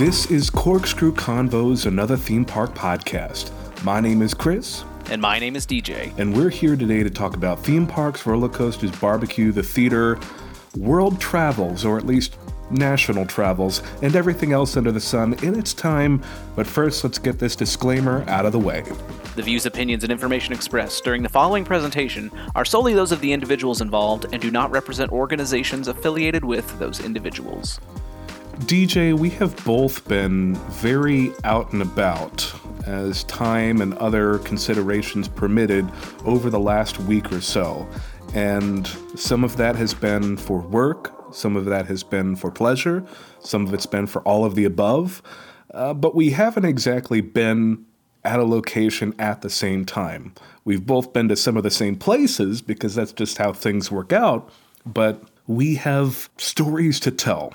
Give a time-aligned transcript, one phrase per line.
[0.00, 3.52] This is Corkscrew Convos, another theme park podcast.
[3.84, 4.82] My name is Chris.
[5.10, 6.18] And my name is DJ.
[6.18, 10.18] And we're here today to talk about theme parks, roller coasters, barbecue, the theater,
[10.74, 12.38] world travels, or at least
[12.70, 16.22] national travels, and everything else under the sun in its time.
[16.56, 18.82] But first, let's get this disclaimer out of the way.
[19.36, 23.34] The views, opinions, and information expressed during the following presentation are solely those of the
[23.34, 27.78] individuals involved and do not represent organizations affiliated with those individuals.
[28.60, 32.52] DJ, we have both been very out and about
[32.86, 35.90] as time and other considerations permitted
[36.24, 37.88] over the last week or so.
[38.34, 38.86] And
[39.16, 43.04] some of that has been for work, some of that has been for pleasure,
[43.40, 45.22] some of it's been for all of the above.
[45.72, 47.84] Uh, but we haven't exactly been
[48.24, 50.34] at a location at the same time.
[50.64, 54.12] We've both been to some of the same places because that's just how things work
[54.12, 54.50] out,
[54.84, 57.54] but we have stories to tell.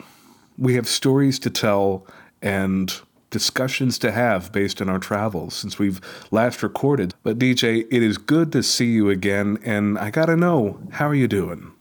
[0.58, 2.06] We have stories to tell
[2.42, 2.94] and
[3.30, 6.00] discussions to have based on our travels since we've
[6.31, 7.14] last recorded.
[7.23, 11.16] But DJ, it is good to see you again, and I gotta know, how are
[11.16, 11.73] you doing?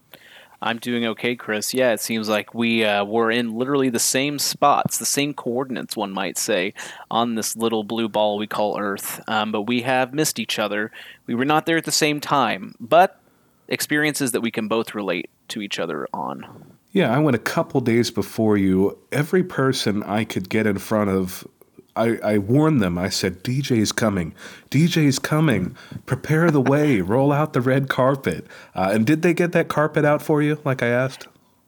[0.61, 1.73] I'm doing okay, Chris.
[1.73, 5.95] Yeah, it seems like we uh, were in literally the same spots, the same coordinates,
[5.95, 6.73] one might say,
[7.11, 9.21] on this little blue ball we call Earth.
[9.27, 10.91] Um, but we have missed each other.
[11.27, 13.19] We were not there at the same time, but
[13.67, 16.74] experiences that we can both relate to each other on.
[16.95, 18.97] Yeah, I went a couple days before you.
[19.11, 21.45] Every person I could get in front of
[21.93, 22.97] I, I warned them.
[22.97, 24.33] I said, DJ's coming.
[24.71, 25.75] DJ's coming.
[26.05, 27.01] Prepare the way.
[27.01, 28.47] Roll out the red carpet.
[28.73, 31.27] Uh, and did they get that carpet out for you, like I asked?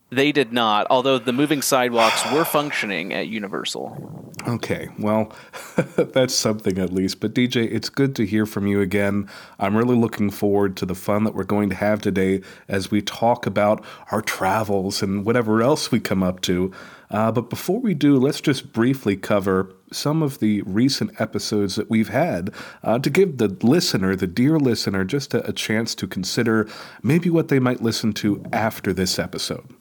[0.09, 4.26] They did not, although the moving sidewalks were functioning at Universal.
[4.45, 5.33] Okay, well,
[5.95, 7.19] that's something at least.
[7.19, 9.27] But DJ, it's good to hear from you again.
[9.59, 13.01] I'm really looking forward to the fun that we're going to have today as we
[13.01, 16.71] talk about our travels and whatever else we come up to.
[17.09, 21.89] Uh, but before we do, let's just briefly cover some of the recent episodes that
[21.89, 26.05] we've had uh, to give the listener, the dear listener, just a, a chance to
[26.05, 26.67] consider
[27.01, 29.76] maybe what they might listen to after this episode.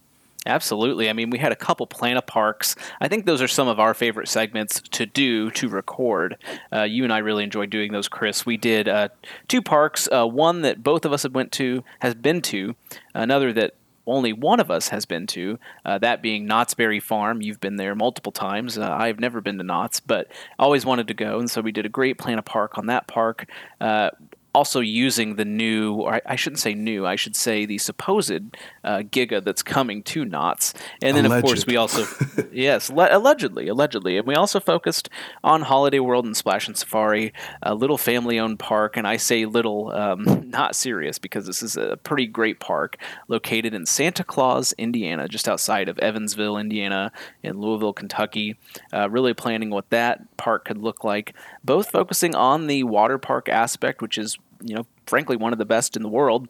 [0.46, 1.10] Absolutely.
[1.10, 2.76] I mean, we had a couple Planet Parks.
[3.00, 6.36] I think those are some of our favorite segments to do, to record.
[6.72, 8.46] Uh, you and I really enjoyed doing those, Chris.
[8.46, 9.08] We did uh,
[9.48, 12.76] two parks, uh, one that both of us had went to, has been to,
[13.14, 13.74] another that
[14.06, 17.42] only one of us has been to, uh, that being Knott's Berry Farm.
[17.42, 18.78] You've been there multiple times.
[18.78, 21.86] Uh, I've never been to Knott's, but always wanted to go, and so we did
[21.86, 23.50] a great Planet Park on that park.
[23.80, 24.10] Uh,
[24.56, 28.40] also using the new, or I shouldn't say new, I should say the supposed
[28.82, 30.72] uh, Giga that's coming to Knott's.
[31.02, 31.44] And then, Alleged.
[31.44, 32.06] of course, we also,
[32.52, 34.16] yes, le- allegedly, allegedly.
[34.16, 35.10] And we also focused
[35.44, 38.96] on Holiday World and Splashin' Safari, a little family owned park.
[38.96, 42.96] And I say little, um, not serious, because this is a pretty great park
[43.28, 47.12] located in Santa Claus, Indiana, just outside of Evansville, Indiana,
[47.42, 48.56] in Louisville, Kentucky.
[48.90, 53.50] Uh, really planning what that park could look like, both focusing on the water park
[53.50, 56.48] aspect, which is you know, frankly, one of the best in the world.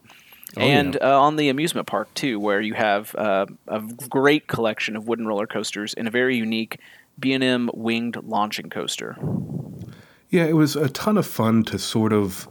[0.55, 1.15] Oh, and yeah.
[1.15, 5.27] uh, on the amusement park too, where you have uh, a great collection of wooden
[5.27, 6.79] roller coasters and a very unique
[7.19, 9.17] B&M winged launching coaster.
[10.29, 12.47] Yeah, it was a ton of fun to sort of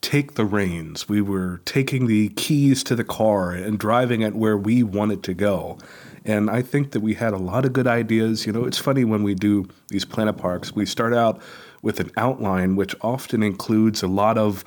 [0.00, 1.08] take the reins.
[1.08, 5.34] We were taking the keys to the car and driving it where we wanted to
[5.34, 5.78] go.
[6.24, 8.46] And I think that we had a lot of good ideas.
[8.46, 11.40] You know, it's funny when we do these planet parks, we start out
[11.82, 14.64] with an outline which often includes a lot of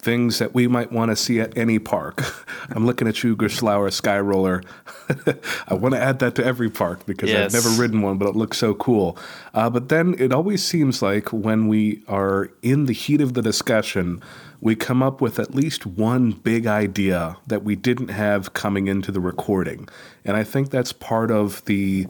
[0.00, 2.22] things that we might want to see at any park.
[2.70, 4.62] I'm looking at you, Gerstlauer Sky Roller.
[5.68, 7.54] I want to add that to every park because yes.
[7.54, 9.18] I've never ridden one, but it looks so cool.
[9.54, 13.42] Uh, but then it always seems like when we are in the heat of the
[13.42, 14.22] discussion,
[14.60, 19.10] we come up with at least one big idea that we didn't have coming into
[19.10, 19.88] the recording.
[20.24, 22.06] And I think that's part of the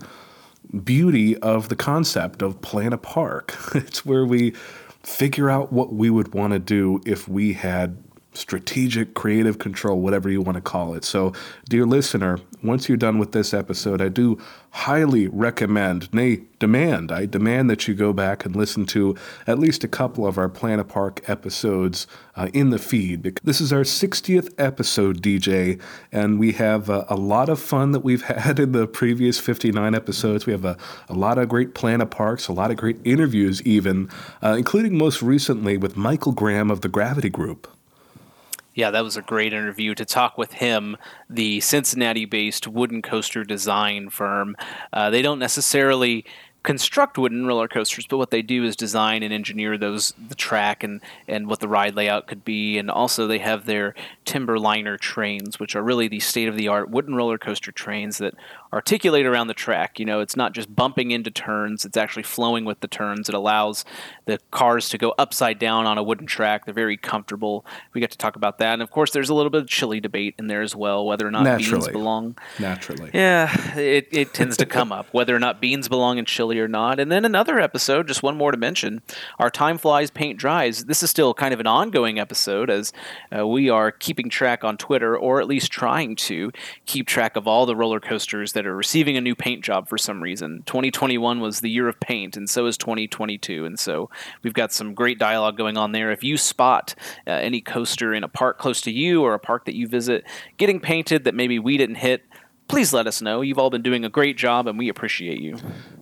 [0.84, 3.56] beauty of the concept of plan a park.
[3.75, 4.53] it's where we
[5.03, 8.03] figure out what we would want to do if we had
[8.39, 11.05] strategic creative control, whatever you want to call it.
[11.05, 11.33] So,
[11.69, 14.39] dear listener, once you're done with this episode, I do
[14.71, 19.83] highly recommend, nay, demand, I demand that you go back and listen to at least
[19.83, 22.07] a couple of our Planet Park episodes
[22.37, 23.39] uh, in the feed.
[23.43, 25.81] This is our 60th episode, DJ,
[26.13, 29.95] and we have uh, a lot of fun that we've had in the previous 59
[29.95, 30.47] episodes.
[30.47, 30.77] We have a,
[31.09, 34.09] a lot of great Planet Parks, a lot of great interviews, even,
[34.43, 37.69] uh, including most recently with Michael Graham of the Gravity Group.
[38.78, 40.97] Yeah, that was a great interview to talk with him,
[41.28, 44.54] the Cincinnati based wooden coaster design firm.
[44.92, 46.25] Uh, they don't necessarily
[46.63, 50.84] construct wooden roller coasters, but what they do is design and engineer those the track
[50.84, 55.59] and and what the ride layout could be, and also they have their Timberliner trains,
[55.59, 58.34] which are really the state of the art wooden roller coaster trains that
[58.72, 59.98] articulate around the track.
[59.98, 63.28] You know, it's not just bumping into turns; it's actually flowing with the turns.
[63.28, 63.84] It allows
[64.26, 66.65] the cars to go upside down on a wooden track.
[66.65, 67.65] They're very comfortable.
[67.94, 70.00] We get to talk about that, and of course, there's a little bit of chili
[70.00, 71.80] debate in there as well, whether or not Naturally.
[71.80, 72.36] beans belong.
[72.59, 73.10] Naturally.
[73.15, 76.68] Yeah, it, it tends to come up whether or not beans belong in chili or
[76.68, 77.00] not.
[77.00, 79.03] And then another episode, just one more to mention,
[79.38, 80.84] our time flies, paint dries.
[80.84, 82.92] This is still kind of an ongoing episode as
[83.36, 86.53] uh, we are keeping track on Twitter, or at least trying to
[86.86, 89.97] keep track of all the roller coasters that are receiving a new paint job for
[89.97, 90.65] some reason.
[90.66, 93.65] 2021 was the year of paint, and so is 2022.
[93.65, 94.10] And so
[94.43, 96.10] we've got some great dialogue going on there.
[96.10, 99.65] If you spot uh, any coaster in a park close to you or a park
[99.66, 100.25] that you visit
[100.57, 102.25] getting painted that maybe we didn't hit,
[102.68, 103.41] please let us know.
[103.41, 105.56] You've all been doing a great job, and we appreciate you.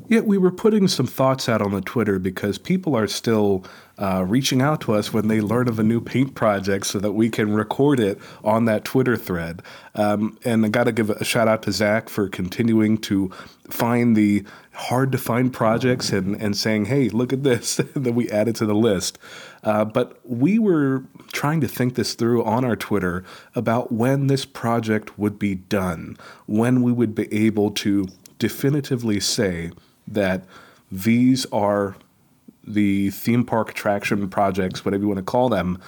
[0.08, 3.64] Yeah, we were putting some thoughts out on the Twitter because people are still
[3.98, 7.12] uh, reaching out to us when they learn of a new paint project so that
[7.12, 9.62] we can record it on that Twitter thread.
[9.96, 13.30] Um, and I got to give a shout out to Zach for continuing to
[13.68, 18.30] find the hard to find projects and, and saying, hey, look at this that we
[18.30, 19.18] added to the list.
[19.66, 21.02] Uh, but we were
[21.32, 23.24] trying to think this through on our Twitter
[23.56, 26.16] about when this project would be done,
[26.46, 28.06] when we would be able to
[28.38, 29.72] definitively say
[30.06, 30.44] that
[30.90, 31.96] these are
[32.64, 35.78] the theme park attraction projects, whatever you want to call them,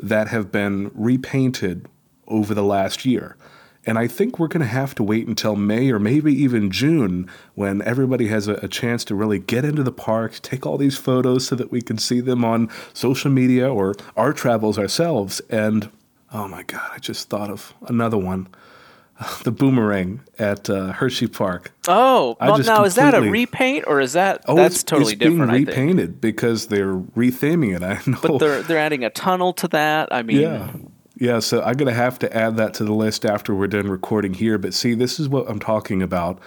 [0.00, 1.86] that have been repainted
[2.26, 3.36] over the last year.
[3.84, 7.28] And I think we're going to have to wait until May or maybe even June
[7.54, 10.96] when everybody has a, a, chance to really get into the park, take all these
[10.96, 15.40] photos so that we can see them on social media or our travels ourselves.
[15.50, 15.90] And
[16.32, 18.48] oh my God, I just thought of another one.
[19.44, 21.68] The boomerang at uh, Hersheypark.
[21.86, 25.20] Oh, well, now is that a repaint or is that oh, that's it's, totally it's
[25.20, 25.68] being different?
[25.68, 27.82] repainted because they're retheming it.
[27.84, 30.12] I know, but they're they're adding a tunnel to that.
[30.12, 30.72] I mean, yeah.
[31.22, 33.88] Yeah, so I'm going to have to add that to the list after we're done
[33.88, 34.58] recording here.
[34.58, 36.40] But see, this is what I'm talking about.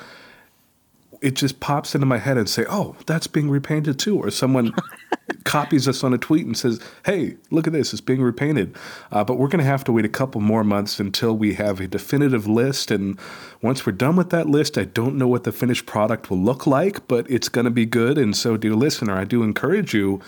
[1.21, 4.73] It just pops into my head and say, "Oh, that's being repainted too," or someone
[5.45, 8.75] copies us on a tweet and says, "Hey, look at this; it's being repainted."
[9.13, 11.79] Uh, but we're going to have to wait a couple more months until we have
[11.79, 12.91] a definitive list.
[12.91, 13.17] And
[13.61, 16.67] once we're done with that list, I don't know what the finished product will look
[16.67, 18.17] like, but it's going to be good.
[18.17, 20.19] And so, dear listener, I do encourage you,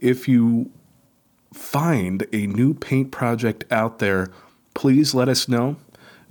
[0.00, 0.72] if you
[1.52, 4.30] find a new paint project out there,
[4.74, 5.76] please let us know.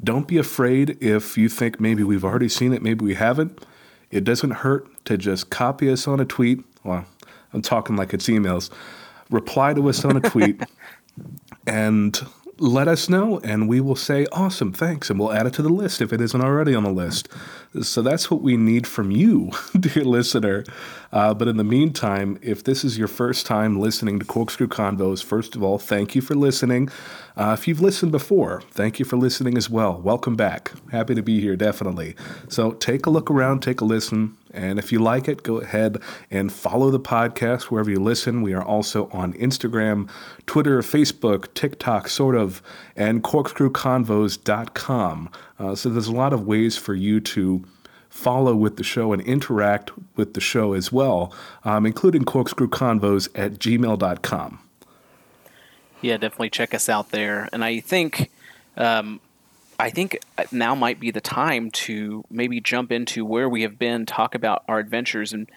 [0.04, 3.64] Don't be afraid if you think maybe we've already seen it, maybe we haven't.
[4.10, 6.64] It doesn't hurt to just copy us on a tweet.
[6.84, 7.06] Well,
[7.54, 8.70] I'm talking like it's emails.
[9.30, 10.62] Reply to us on a tweet
[11.68, 12.20] and
[12.58, 15.10] let us know, and we will say, Awesome, thanks.
[15.10, 17.28] And we'll add it to the list if it isn't already on the list.
[17.82, 20.64] So that's what we need from you, dear listener.
[21.12, 25.24] Uh, but in the meantime, if this is your first time listening to Corkscrew Convos,
[25.24, 26.90] first of all, thank you for listening.
[27.36, 30.00] Uh, if you've listened before, thank you for listening as well.
[30.00, 30.72] Welcome back.
[30.92, 32.16] Happy to be here, definitely.
[32.50, 34.38] So take a look around, take a listen.
[34.54, 35.98] And if you like it, go ahead
[36.30, 38.42] and follow the podcast wherever you listen.
[38.42, 40.10] We are also on Instagram,
[40.46, 42.62] Twitter, Facebook, TikTok, sort of,
[42.96, 45.30] and corkscrewconvos.com.
[45.58, 47.64] Uh, so there's a lot of ways for you to
[48.12, 53.54] follow with the show and interact with the show as well, um, including corkscrewconvos at
[53.54, 54.60] gmail.com.
[56.02, 57.50] Yeah, definitely check us out there.
[57.52, 58.30] And I think.
[58.78, 59.20] Um,
[59.80, 60.20] I think
[60.52, 64.64] now might be the time to maybe jump into where we have been, talk about
[64.68, 65.50] our adventures, and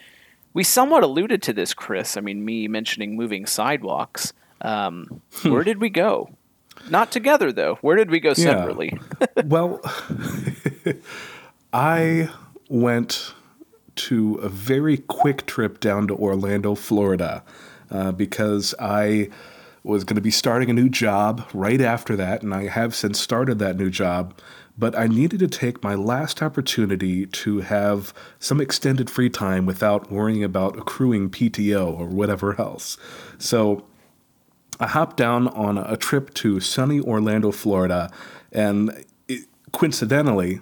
[0.55, 2.17] we somewhat alluded to this, Chris.
[2.17, 4.33] I mean, me mentioning moving sidewalks.
[4.62, 6.31] Um, where did we go?
[6.88, 7.76] Not together though.
[7.83, 8.99] Where did we go separately?
[9.21, 9.43] Yeah.
[9.45, 9.81] well,
[11.73, 12.31] I
[12.68, 13.35] went
[13.97, 17.44] to a very quick trip down to Orlando, Florida,
[17.90, 19.30] uh, because I
[19.83, 23.21] was going to be starting a new job right after that, and I have since
[23.21, 24.38] started that new job.
[24.76, 30.11] But I needed to take my last opportunity to have some extended free time without
[30.11, 32.97] worrying about accruing PTO or whatever else.
[33.38, 33.85] So
[34.80, 38.11] I hopped down on a trip to sunny Orlando, Florida,
[38.50, 40.61] and it, coincidentally,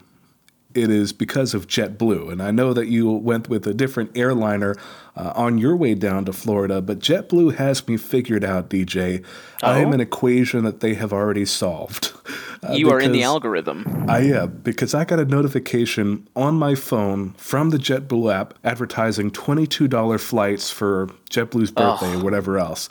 [0.75, 2.31] it is because of JetBlue.
[2.31, 4.77] And I know that you went with a different airliner
[5.17, 9.25] uh, on your way down to Florida, but JetBlue has me figured out, DJ.
[9.63, 9.69] Oh?
[9.69, 9.93] I am oh?
[9.93, 12.13] an equation that they have already solved.
[12.65, 14.09] Uh, you are in the algorithm.
[14.09, 19.33] I am, because I got a notification on my phone from the JetBlue app advertising
[19.33, 22.21] $22 flights for JetBlue's birthday oh.
[22.21, 22.89] or whatever else.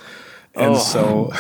[0.56, 0.78] And oh.
[0.78, 1.32] so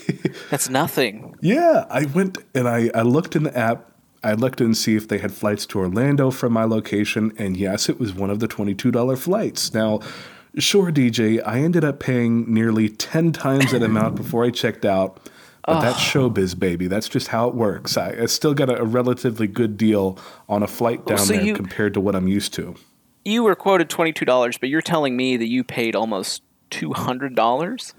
[0.50, 1.26] that's nothing.
[1.42, 3.89] Yeah, I went and I, I looked in the app
[4.22, 7.88] I looked and see if they had flights to Orlando from my location, and yes,
[7.88, 9.72] it was one of the $22 flights.
[9.72, 10.00] Now,
[10.58, 15.20] sure, DJ, I ended up paying nearly 10 times that amount before I checked out.
[15.66, 15.80] But oh.
[15.82, 16.86] that's showbiz, baby.
[16.86, 17.96] That's just how it works.
[17.96, 21.42] I, I still got a, a, relatively good deal on a flight down so there
[21.42, 22.76] you, compared to what I'm used to.
[23.26, 27.94] You were quoted $22, but you're telling me that you paid almost $200?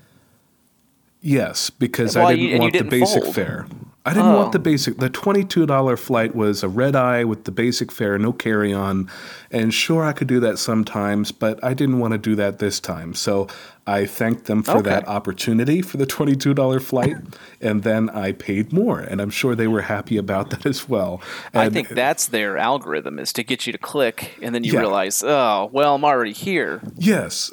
[1.22, 3.36] Yes, because well, I didn't you, want didn't the basic fold.
[3.36, 3.68] fare.
[4.04, 4.38] I didn't oh.
[4.38, 4.64] want the oh.
[4.64, 4.98] basic.
[4.98, 9.10] The twenty-two dollar flight was a red eye with the basic fare, no carry-on,
[9.52, 12.80] and sure I could do that sometimes, but I didn't want to do that this
[12.80, 13.14] time.
[13.14, 13.48] So
[13.86, 14.90] I thanked them for okay.
[14.90, 17.16] that opportunity for the twenty-two dollar flight,
[17.62, 21.22] and then I paid more, and I'm sure they were happy about that as well.
[21.54, 24.74] And I think that's their algorithm is to get you to click, and then you
[24.74, 24.80] yeah.
[24.80, 26.82] realize, oh, well, I'm already here.
[26.98, 27.52] Yes,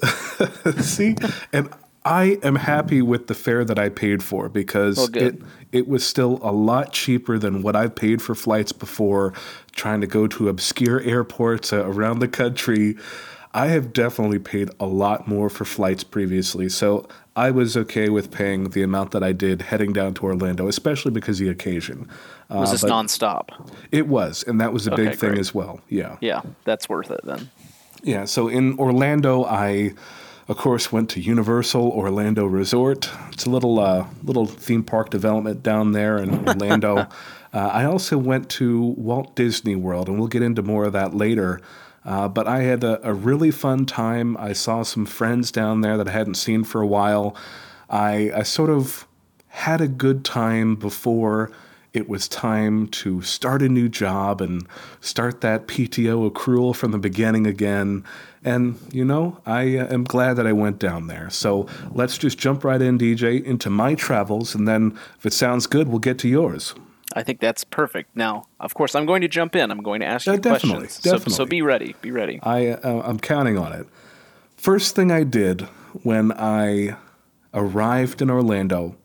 [0.81, 1.15] see,
[1.53, 1.69] and
[2.09, 6.07] I am happy with the fare that I paid for because well, it it was
[6.07, 9.33] still a lot cheaper than what I've paid for flights before.
[9.73, 12.97] Trying to go to obscure airports uh, around the country,
[13.55, 16.69] I have definitely paid a lot more for flights previously.
[16.69, 20.69] So I was okay with paying the amount that I did heading down to Orlando,
[20.69, 22.09] especially because of the occasion.
[22.51, 23.51] Was uh, this nonstop?
[23.93, 25.41] It was, and that was a okay, big thing great.
[25.41, 25.81] as well.
[25.89, 26.17] Yeah.
[26.21, 27.51] Yeah, that's worth it then.
[28.03, 28.25] Yeah.
[28.25, 29.93] So in Orlando, I
[30.49, 33.11] of course, went to Universal Orlando Resort.
[33.33, 36.97] It's a little uh, little theme park development down there in Orlando.
[36.99, 37.07] uh,
[37.53, 41.61] I also went to Walt Disney World, and we'll get into more of that later.
[42.05, 44.37] Uh, but I had a, a, really fun time.
[44.39, 47.37] I saw some friends down there that I hadn't seen for a while.
[47.91, 49.07] I, I sort of
[49.49, 51.51] had a good time before
[51.93, 54.67] it was time to start a new job and
[55.01, 58.05] start that PTO accrual from the beginning again.
[58.45, 61.31] And, you know, I uh, am glad that I went down there.
[61.31, 64.55] So let's just jump right in, DJ, into my travels.
[64.55, 66.75] And then if it sounds good, we'll get to yours.
[67.15, 68.15] I think that's perfect.
[68.15, 69.71] Now, of course, I'm going to jump in.
[69.71, 71.03] I'm going to ask you uh, definitely, questions.
[71.03, 71.33] Definitely.
[71.33, 71.97] So, so be ready.
[72.03, 72.39] Be ready.
[72.43, 73.87] I, uh, I'm counting on it.
[74.57, 75.63] First thing I did
[76.03, 76.97] when I
[77.55, 78.97] arrived in Orlando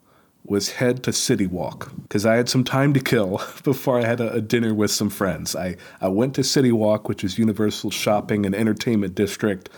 [0.46, 4.20] was head to City Walk because I had some time to kill before I had
[4.20, 5.56] a, a, dinner with some friends.
[5.56, 9.70] I, I went to City Walk, which is Universal Shopping and Entertainment District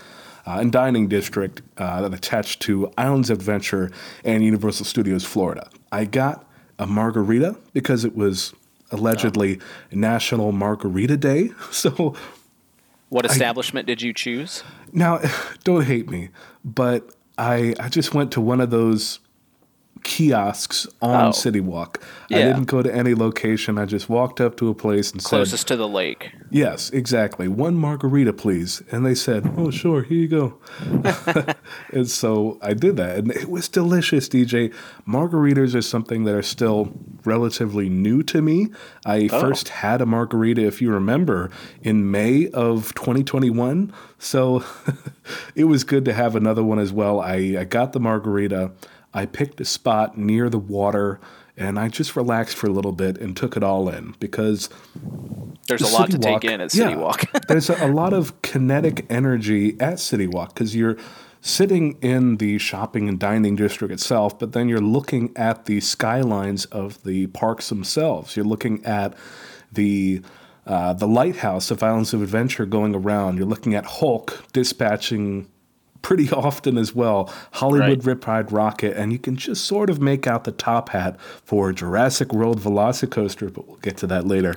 [0.45, 3.91] uh, and Dining District uh, that attached to Islands Adventure
[4.23, 5.69] and Universal Studios Florida.
[5.91, 6.45] I got
[6.79, 8.53] a margarita because it was
[8.91, 9.59] allegedly.
[9.91, 11.51] National Margarita Day.
[11.71, 12.15] So,
[13.09, 14.63] what establishment I, did you choose?
[14.91, 15.21] Now,
[15.63, 16.29] don't hate me,
[16.65, 19.19] but I I just went to one of those
[20.07, 21.31] kiosks on oh.
[21.31, 22.01] City Walk.
[22.29, 22.37] Yeah.
[22.37, 23.77] I didn't go to any location.
[23.77, 26.89] I just walked up to a place and Closest said, "Closest to the lake." Yes,
[26.89, 27.49] exactly.
[27.49, 28.81] One margarita, please.
[28.89, 30.03] And they said, "Oh, sure.
[30.03, 30.59] Here you go."
[31.91, 34.29] and so I did that, and it was delicious.
[34.29, 34.73] DJ,
[35.05, 36.93] margaritas are something that are still
[37.25, 38.69] relatively new to me.
[39.05, 39.41] I oh.
[39.41, 43.93] first had a margarita, if you remember, in May of 2021.
[44.19, 44.63] So
[45.55, 47.19] it was good to have another one as well.
[47.19, 48.71] I, I got the margarita.
[49.17, 51.19] I picked a spot near the water
[51.57, 54.69] and I just relaxed for a little bit and took it all in because
[55.67, 57.23] there's a lot to Walk, take in at City yeah, Walk.
[57.47, 60.97] there's a, a, lot of kinetic energy at City Walk because you're
[61.41, 66.65] sitting in the shopping and dining district itself, but then you're looking at the skylines
[66.65, 68.35] of the parks themselves.
[68.35, 69.17] You're looking at
[69.71, 70.21] the
[70.67, 73.37] uh, the lighthouse of Islands of Adventure going around.
[73.37, 75.49] You're looking at Hulk dispatching
[76.07, 77.29] pretty often as well.
[77.51, 78.05] Hollywood right.
[78.05, 81.73] Rip Ride Rockit, and you can just sort of make out the top hat for
[81.73, 84.55] Jurassic World Velocicoaster, but we'll get to that later.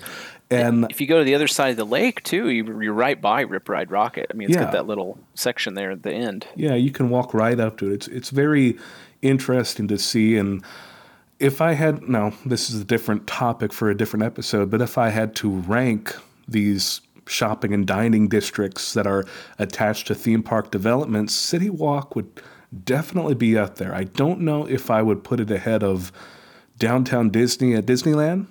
[0.49, 3.41] And if you go to the other side of the lake too, you're right by
[3.41, 4.27] Rip Ride Rockit.
[4.31, 4.63] I mean, it's yeah.
[4.63, 6.47] got that little section there at the end.
[6.55, 7.95] Yeah, you can walk right up to it.
[7.95, 8.79] It's it's very
[9.21, 10.37] interesting to see.
[10.37, 10.63] And
[11.41, 14.97] if I had now, this is a different topic for a different episode, but if
[14.99, 16.15] I had to rank
[16.47, 19.25] these shopping and dining districts that are
[19.59, 22.41] attached to theme park developments, City Walk would
[22.85, 23.95] definitely be up there.
[23.95, 26.13] I don't know if I would put it ahead of
[26.79, 28.47] downtown Disney at Disneyland.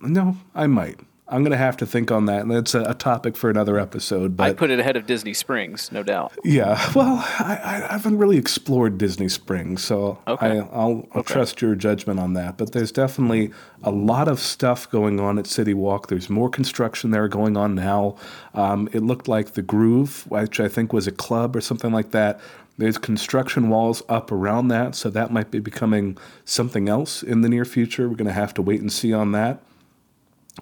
[0.00, 1.00] No, I might.
[1.30, 3.78] I'm going to have to think on that, and that's a, a, topic for another
[3.78, 4.34] episode.
[4.34, 6.32] But I put it ahead of Disney Springs, no doubt.
[6.42, 10.60] Yeah, well, I, I haven't really explored Disney Springs, so okay.
[10.60, 11.22] I, will okay.
[11.22, 12.56] trust your judgment on that.
[12.56, 16.08] But there's definitely a lot of stuff going on at City Walk.
[16.08, 18.16] There's more construction there going on now.
[18.54, 22.12] Um, it looked like the Groove, which I think was a club or something like
[22.12, 22.40] that.
[22.78, 27.48] There's construction walls up around that, so that might be becoming something else in the
[27.48, 28.08] near future.
[28.08, 29.60] We're going to have to wait and see on that.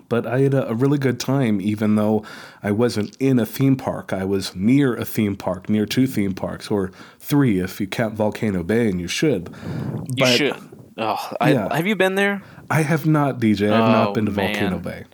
[0.08, 2.24] But I had a, a, really good time, even though
[2.62, 4.12] I wasn't in a theme park.
[4.12, 8.14] I was near a theme park, near two theme parks, or three if you count
[8.14, 9.54] Volcano Bay, and you should.
[10.14, 10.56] You should.
[10.98, 11.74] Oh, I, yeah.
[11.74, 12.42] have you been there?
[12.70, 13.70] I have not, DJ.
[13.70, 14.52] I have oh, not been to man.
[14.52, 15.04] Volcano Bay.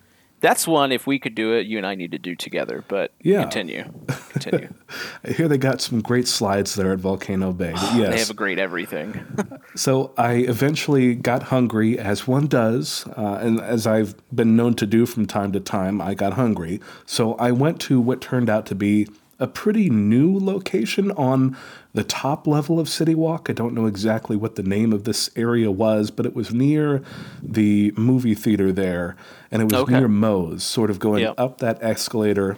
[0.43, 0.93] That's one.
[0.93, 2.85] If we could do it, you and I need to do together.
[2.87, 3.41] But Yeah.
[3.41, 3.85] continue,
[4.29, 4.69] continue.
[5.25, 7.73] I hear they got some great slides there at Volcano Bay.
[7.95, 8.11] Yes.
[8.13, 9.25] They have a great everything.
[9.75, 14.87] So I eventually got hungry, as one does, uh, and as I've been known to
[14.87, 16.79] do from time to time, I got hungry.
[17.07, 19.09] So I went to what turned out to be
[19.43, 21.57] a pretty new location on
[21.93, 23.51] the top level of City Walk.
[23.51, 27.03] I don't know exactly what the name of this area was, but it was near
[27.43, 29.17] the movie theater there,
[29.51, 29.99] and it was Okay.
[29.99, 31.35] near Moe's, sort of going Yep.
[31.39, 32.57] up that escalator,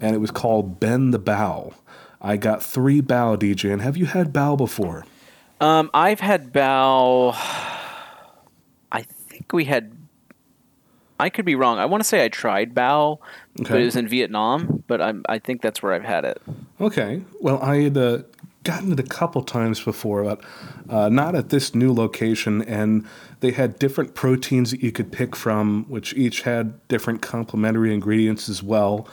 [0.00, 1.72] and it was called Bend the Bao.
[2.20, 5.04] I got three bao, DJ, and have you had bao before?
[5.60, 7.34] Um, I've had bao.
[8.92, 9.95] I think we had.
[11.18, 11.78] I could be wrong.
[11.78, 13.18] I want to say I tried bao,
[13.56, 14.84] but it was in Vietnam.
[14.86, 16.40] But I'm, I think that's where I've had it.
[16.80, 17.22] Okay.
[17.40, 18.18] Well, I had uh,
[18.64, 20.40] gotten it a couple times before, but
[20.88, 22.62] uh, not at this new location.
[22.62, 23.06] And
[23.40, 28.48] they had different proteins that you could pick from, which each had different complementary ingredients
[28.48, 29.08] as well.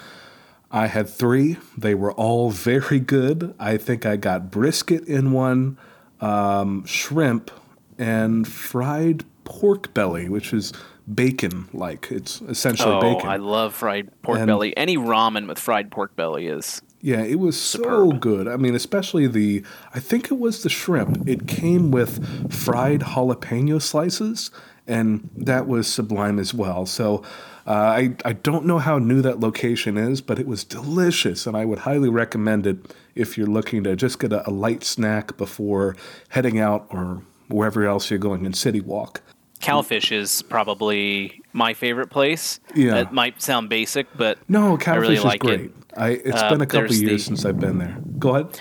[0.72, 1.58] I had three.
[1.78, 3.54] They were all very good.
[3.60, 5.78] I think I got brisket in one,
[6.20, 7.52] um, shrimp,
[7.98, 10.74] and fried pork belly, which is
[11.12, 12.08] bacon like.
[12.12, 13.30] It's essentially Oh, bacon.
[13.30, 14.76] I love fried pork And- belly.
[14.78, 16.82] Any ramen with fried pork belly is.
[17.02, 18.48] Yeah, it was so good.
[18.48, 21.28] I mean, especially the, I think it was the shrimp.
[21.28, 24.52] It came with fried jalapeno slices,
[24.88, 26.86] and that was sublime as well.
[26.86, 27.22] So
[27.68, 31.58] uh, I, I don't know how new that location is, but it was delicious, and
[31.58, 35.36] I would highly recommend it if you're looking to just get a, a light snack
[35.36, 35.98] before
[36.30, 39.22] heading out or wherever else you're going in City Walk.
[39.64, 42.60] Cowfish is probably my favorite place.
[42.76, 42.98] Yeah.
[43.02, 45.62] It might sound basic, but No, Cowfish really is like great.
[45.62, 45.72] it.
[45.96, 47.98] I, it's Uh, been a couple years the- since I've been there.
[48.20, 48.60] Go ahead.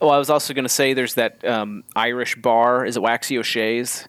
[0.00, 2.84] Well, I was also going to say there's that um, Irish bar.
[2.84, 4.06] Is it Waxy O'Shea's?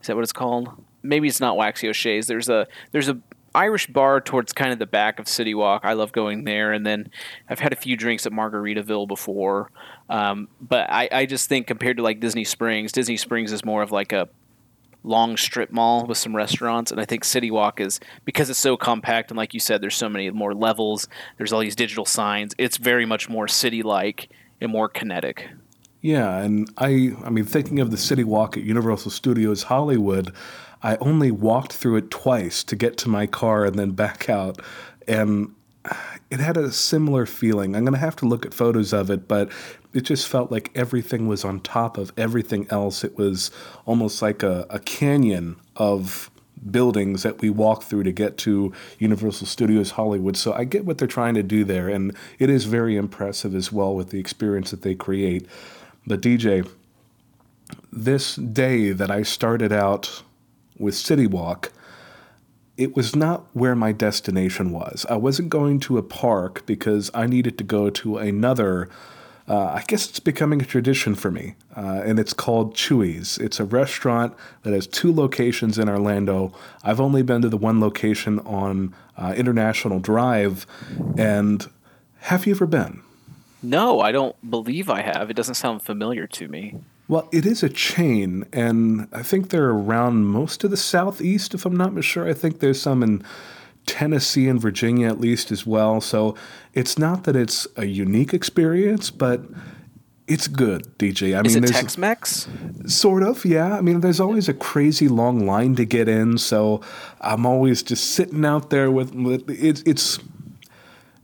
[0.00, 0.68] Is that what it's called?
[1.02, 2.26] Maybe it's not Waxy O'Shea's.
[2.28, 3.18] There's a there's a
[3.54, 5.82] Irish bar towards kind of the back of City Walk.
[5.84, 7.10] I love going there, and then
[7.50, 9.70] I've had a few drinks at Margaritaville before.
[10.08, 13.82] Um, but I, I just think compared to like Disney Springs, Disney Springs is more
[13.82, 14.28] of like a
[15.04, 18.76] long strip mall with some restaurants and i think city walk is because it's so
[18.76, 22.54] compact and like you said there's so many more levels there's all these digital signs
[22.58, 24.28] it's very much more city like
[24.60, 25.48] and more kinetic
[26.00, 30.32] Yeah, and I I mean thinking of the City Walk at Universal Studios Hollywood,
[30.82, 34.60] I only walked through it twice to get to my car and then back out
[35.06, 35.54] and
[36.30, 37.74] it had a similar feeling.
[37.74, 39.50] I'm going to have to look at photos of it, but
[39.94, 43.04] it just felt like everything was on top of everything else.
[43.04, 43.50] It was
[43.84, 46.30] almost like a, a canyon of
[46.70, 50.36] buildings that we walk through to get to Universal Studios Hollywood.
[50.36, 53.72] So I get what they're trying to do there, and it is very impressive as
[53.72, 55.46] well with the experience that they create.
[56.06, 56.68] But DJ,
[57.92, 60.22] this day that I started out
[60.78, 61.72] with City Walk,
[62.76, 65.04] it was not where my destination was.
[65.10, 68.88] I wasn't going to a park because I needed to go to another.
[69.52, 73.36] Uh, I guess it's becoming a tradition for me, uh, and it's called Chuy's.
[73.36, 76.54] It's a restaurant that has two locations in Orlando.
[76.82, 80.66] I've only been to the one location on uh, International Drive,
[81.18, 81.68] and
[82.20, 83.02] have you ever been?
[83.64, 86.74] no i don't believe i have it doesn't sound familiar to me
[87.08, 91.66] Well, it is a chain, and I think they're around most of the southeast, if
[91.66, 92.26] I'm not sure.
[92.26, 93.22] I think there's some in
[93.86, 96.00] Tennessee and Virginia at least as well.
[96.00, 96.36] So
[96.72, 99.42] it's not that it's a unique experience, but
[100.26, 101.36] it's good, DJ.
[101.36, 102.48] I is mean, it there's tex-mex
[102.86, 103.76] sort of, yeah.
[103.76, 106.80] I mean, there's always a crazy long line to get in, so
[107.20, 110.18] I'm always just sitting out there with, with it's it's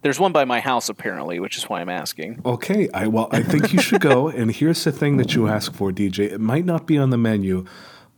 [0.02, 3.42] there's one by my house apparently which is why i'm asking Okay, I well, I
[3.42, 4.28] think you should go.
[4.38, 6.30] and here's the thing that you ask for, DJ.
[6.30, 7.66] It might not be on the menu,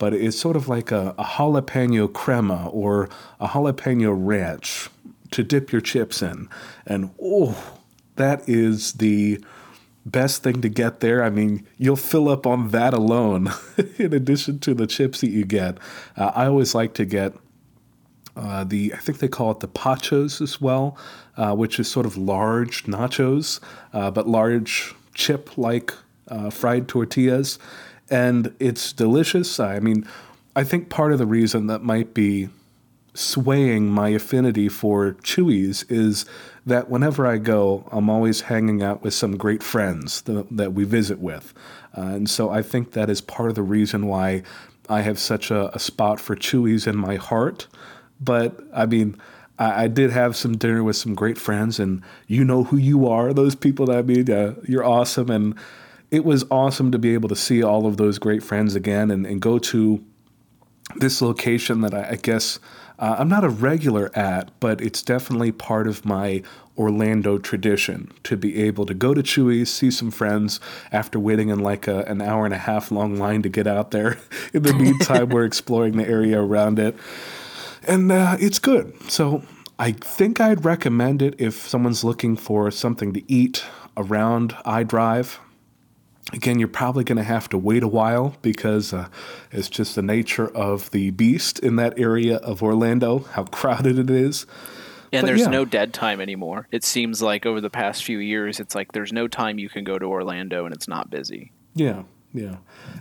[0.01, 3.07] but it's sort of like a, a jalapeno crema or
[3.39, 4.89] a jalapeno ranch
[5.29, 6.49] to dip your chips in,
[6.87, 7.77] and oh,
[8.15, 9.39] that is the
[10.03, 11.23] best thing to get there.
[11.23, 13.51] I mean, you'll fill up on that alone,
[13.99, 15.77] in addition to the chips that you get.
[16.17, 17.35] Uh, I always like to get
[18.35, 20.97] uh, the I think they call it the pachos as well,
[21.37, 23.59] uh, which is sort of large nachos,
[23.93, 25.93] uh, but large chip-like
[26.27, 27.59] uh, fried tortillas,
[28.11, 29.59] and it's delicious.
[29.59, 30.05] I mean,
[30.55, 32.49] I think part of the reason that might be
[33.13, 36.25] swaying my affinity for Chuy's is
[36.65, 40.83] that whenever I go, I'm always hanging out with some great friends that, that we
[40.83, 41.53] visit with.
[41.97, 44.43] Uh, and so I think that is part of the reason why
[44.89, 47.67] I have such a, a spot for Chuy's in my heart.
[48.19, 49.19] But I mean,
[49.57, 53.07] I, I did have some dinner with some great friends, and you know who you
[53.07, 53.33] are.
[53.33, 55.29] Those people that I mean, uh, you're awesome.
[55.29, 55.55] And
[56.11, 59.25] it was awesome to be able to see all of those great friends again and,
[59.25, 60.03] and go to
[60.97, 62.59] this location that I, I guess
[62.99, 66.43] uh, I'm not a regular at, but it's definitely part of my
[66.77, 70.59] Orlando tradition to be able to go to Chuy's, see some friends
[70.91, 73.91] after waiting in like a, an hour and a half long line to get out
[73.91, 74.17] there.
[74.53, 76.95] In the meantime, we're exploring the area around it.
[77.87, 78.93] And uh, it's good.
[79.09, 79.43] So
[79.79, 83.63] I think I'd recommend it if someone's looking for something to eat
[83.97, 85.37] around iDrive.
[86.33, 89.07] Again, you're probably going to have to wait a while because uh,
[89.51, 94.09] it's just the nature of the beast in that area of Orlando, how crowded it
[94.09, 94.45] is.
[95.11, 95.47] And But there's yeah.
[95.47, 96.67] no dead time anymore.
[96.71, 99.83] It seems like over the past few years, it's like there's no time you can
[99.83, 101.51] go to Orlando and it's not busy.
[101.75, 102.57] Yeah, yeah.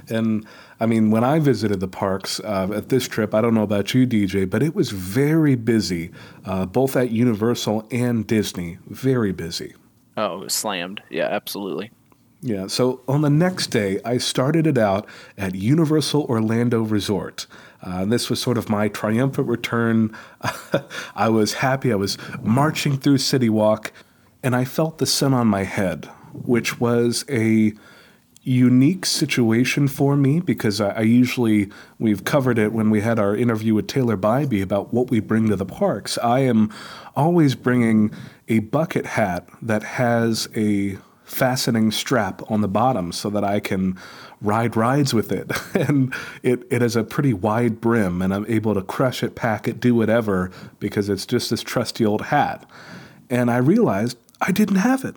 [0.08, 0.44] And
[0.80, 3.94] I mean, when I visited the parks uh, at this trip, I don't know about
[3.94, 6.10] you, DJ, but it was very busy,
[6.44, 8.78] uh, both at Universal and Disney.
[8.88, 9.74] Very busy.
[10.16, 11.02] Oh, it was slammed.
[11.10, 11.92] Yeah, absolutely.
[12.42, 17.46] Yeah, so on the next day, I started it out at Universal Orlando Resort.
[17.82, 20.16] Uh, this was sort of my triumphant return.
[21.14, 21.92] I was happy.
[21.92, 23.92] I was marching through City Walk,
[24.42, 27.74] and I felt the sun on my head, which was a
[28.42, 33.36] unique situation for me because I, I usually, we've covered it when we had our
[33.36, 36.16] interview with Taylor Bybee about what we bring to the parks.
[36.18, 36.72] I am
[37.14, 38.14] always bringing
[38.48, 40.96] a bucket hat that has a
[41.30, 43.96] fastening strap on the bottom so that I can
[44.40, 45.50] ride rides with it.
[45.74, 46.12] and
[46.42, 49.78] it, it has a pretty wide brim, and I'm able to crush it, pack it,
[49.80, 52.68] do whatever because it's just this trusty old hat.
[53.28, 55.14] And I realized I didn't have it.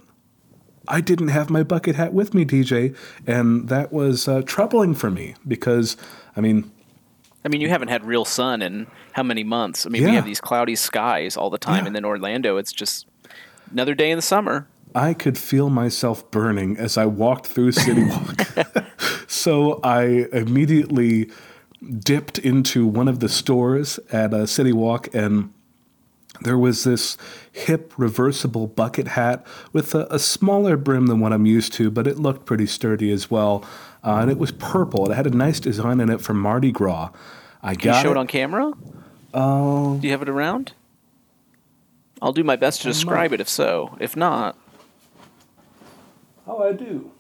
[0.87, 2.95] I didn't have my bucket hat with me, DJ,
[3.25, 5.95] and that was uh, troubling for me because,
[6.35, 6.69] I mean,
[7.45, 9.85] I mean, you haven't had real sun in how many months?
[9.85, 11.87] I mean, we have these cloudy skies all the time, Yeah.
[11.87, 13.07] and then Orlando, it's just
[13.71, 14.67] another day in the summer.
[14.95, 18.41] I could feel myself burning as I walked through City Walk.
[19.27, 21.29] so I immediately
[21.99, 25.53] dipped into one of the stores at uh, City Walk and
[26.41, 27.15] there was this
[27.51, 32.07] hip reversible bucket hat with a, a smaller brim than what I'm used to, but
[32.07, 33.63] it looked pretty sturdy as well.
[34.03, 35.09] Uh, and it was purple.
[35.09, 37.11] It had a nice design in it for Mardi Gras.
[37.61, 38.17] I Can got you show it it.
[38.17, 38.73] on camera?
[39.33, 40.73] Oh, Do you have it around?
[42.21, 43.95] I'll do my best to describe it if so.
[43.99, 44.57] If not,
[46.47, 47.11] oh, I do.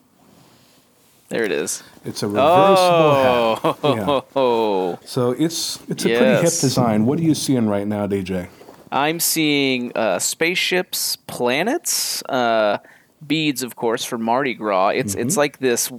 [1.29, 1.83] there it is.
[2.05, 4.25] It's a reversible hat.
[4.35, 5.07] Oh, Yeah.
[5.07, 7.05] So it's it's a pretty hip design.
[7.05, 8.49] What are you seeing right now, DJ?
[8.91, 12.77] I'm seeing uh, spaceships, planets, uh,
[13.25, 14.89] beads, of course, for Mardi Gras.
[14.89, 15.21] It's Mm-hmm.
[15.27, 15.91] it's like this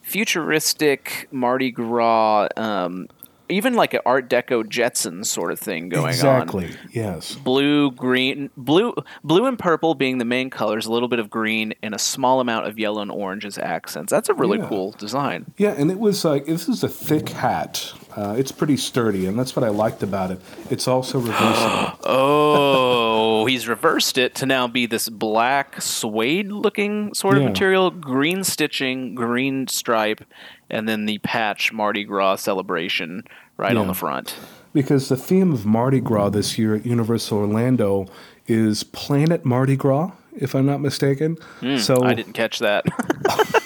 [0.00, 3.08] futuristic Mardi Gras, um,
[3.48, 6.08] even like an Art Deco Jetson sort of thing going on.
[6.10, 6.70] exactly.
[6.92, 7.34] Yes.
[7.34, 10.86] Blue, green, blue, blue and purple being the main colors.
[10.86, 14.10] A little bit of green and a small amount of yellow and orange as accents.
[14.10, 14.68] That's a really Yeah.
[14.68, 15.46] cool design.
[15.56, 17.92] Yeah, and it was like this is a thick hat.
[18.18, 20.40] Uh, it's pretty sturdy, and that's what I liked about it.
[20.70, 21.92] It's also reversible.
[22.02, 27.48] Oh, he's reversed it to now be this black suede looking sort of Yeah.
[27.50, 30.24] material, green stitching, green stripe,
[30.68, 33.22] and then the patch Mardi Gras celebration
[33.56, 34.34] right on the front.
[34.72, 38.06] because the theme of Mardi Gras this year at Universal Orlando
[38.48, 41.36] is Planet Mardi Gras, if I'm not mistaken.
[41.78, 42.84] so Hmm, I didn't catch that.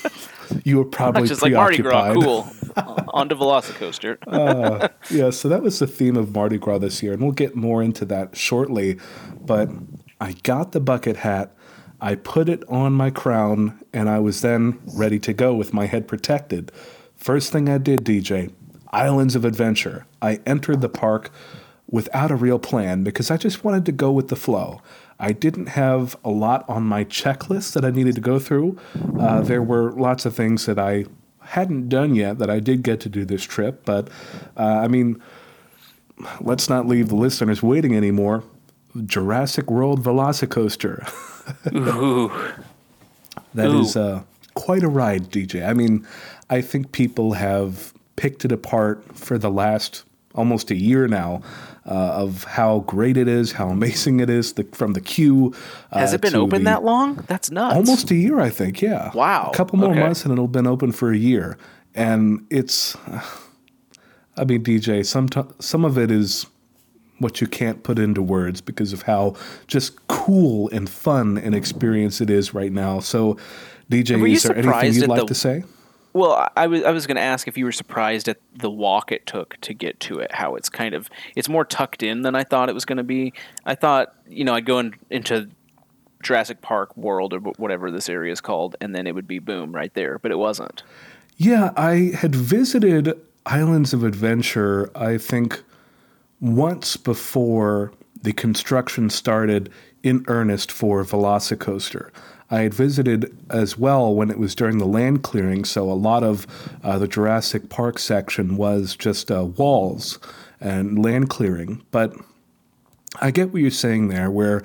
[0.65, 2.49] you were probably Just like Mardi Gras, cool.
[2.75, 4.17] Uh, on to Velocicoaster.
[5.11, 7.83] yeah, so that was the theme of Mardi Gras this year, and we'll get more
[7.83, 8.99] into that shortly.
[9.43, 9.69] But
[10.23, 11.55] I got the bucket hat,
[12.01, 15.85] I put it on my crown, and I was then ready to go with my
[15.85, 16.73] head protected.
[17.15, 18.53] First thing I did, DJ,
[18.91, 20.07] Islands of Adventure.
[20.23, 21.31] I entered the park
[21.89, 24.81] without a real plan because I just wanted to go with the flow.
[25.23, 28.77] I didn't have a lot on my checklist that I needed to go through.
[29.19, 31.05] Uh, there were lots of things that I
[31.43, 34.09] hadn't done yet that I did get to do this trip, but
[34.57, 35.23] uh, I mean,
[36.41, 38.43] let's not leave the listeners waiting anymore.
[39.07, 41.09] Jurassic World Velocicoaster.
[41.73, 42.31] Ooh.
[43.55, 43.81] That Ooh.
[43.81, 44.23] is uh,
[44.55, 45.67] quite a ride, DJ.
[45.67, 46.07] I mean,
[46.49, 50.05] I think people have picked it apart for the last
[50.35, 51.43] almost a year now
[51.87, 55.53] uh, of how great it is, how amazing it is the, from the queue.
[55.91, 57.17] Uh, Has it been open the- that long?
[57.27, 57.75] That's nuts.
[57.77, 58.81] Almost a year, I think.
[58.81, 59.11] Yeah.
[59.15, 59.51] Wow.
[59.53, 60.01] A couple more Okay.
[60.01, 61.59] months, and it'll been open for a year.
[61.95, 62.97] And it's,
[64.37, 65.05] I mean, DJ.
[65.05, 65.29] Some
[65.61, 66.47] some of it is
[67.19, 69.35] what you can't put into words because of how
[69.69, 72.99] just cool and fun an experience it is right now.
[73.01, 73.37] So,
[73.91, 75.65] DJ, is there anything you'd like the- to say?
[76.13, 79.13] Well, I- was I was going to ask if you were surprised at the walk
[79.13, 80.33] it took to get to it.
[80.33, 83.05] How it's kind of it's more tucked in than I thought it was going to
[83.05, 83.33] be.
[83.65, 85.49] I thought you know I'd go in, into
[86.23, 89.73] Jurassic Park World or whatever this area is called, and then it would be boom
[89.75, 90.83] right there, but it wasn't.
[91.37, 95.63] Yeah, I had visited Islands of Adventure, I think
[96.41, 99.71] once before the construction started
[100.03, 102.11] in earnest for Velocicoaster.
[102.53, 106.23] I had visited as well when it was during the land clearing, so a lot
[106.23, 106.47] of
[106.85, 110.19] uh, the Jurassic Park section was just uh, walls
[110.61, 111.83] and land clearing.
[111.91, 112.15] But
[113.23, 114.63] I get what you're saying there, where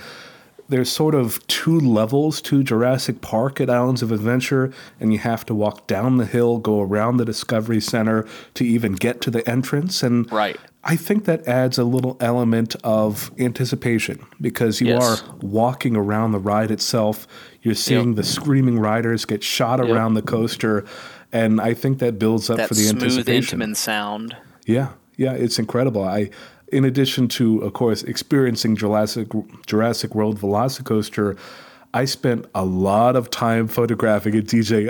[0.69, 5.45] there's sort of two levels to Jurassic Park at Islands of Adventure, and you have
[5.45, 9.49] to walk down the hill, go around the Discovery Center to even get to the
[9.49, 10.03] entrance.
[10.03, 10.57] And Right.
[10.83, 15.21] I think that adds a little element of anticipation because you Yes.
[15.21, 17.27] are walking around the ride itself.
[17.67, 18.15] You're seeing Yep.
[18.15, 19.89] the screaming riders get shot Yep.
[19.93, 20.85] around the coaster,
[21.33, 23.59] and I think that builds up That for the smooth anticipation.
[23.59, 24.37] Intamin sound.
[24.65, 26.01] Yeah, yeah, it's incredible.
[26.01, 26.29] I,
[26.71, 29.27] in addition to, of course, experiencing Jurassic
[29.65, 31.35] Jurassic World Velocicoaster,
[31.97, 34.87] I spent a lot of time photographing it, DJ.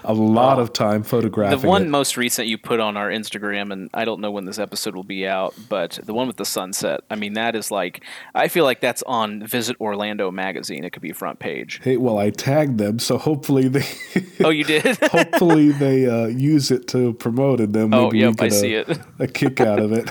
[0.04, 0.62] a lot Oh.
[0.62, 1.60] of time photographing.
[1.60, 1.88] The one it.
[1.88, 5.02] most recent you put on our Instagram, and I don't know when this episode will
[5.04, 7.00] be out, but the one with the sunset.
[7.10, 10.84] I mean, that is like, I feel like that's on Visit Orlando magazine.
[10.84, 11.80] It could be front page.
[11.82, 13.84] Hey, well, I tagged them, so hopefully they
[14.44, 14.84] Oh, you did?
[15.02, 17.72] hopefully they uh, use it to promote it.
[17.72, 18.98] Then maybe Oh, we yep, get I a, see it.
[19.18, 20.10] a kick out of it.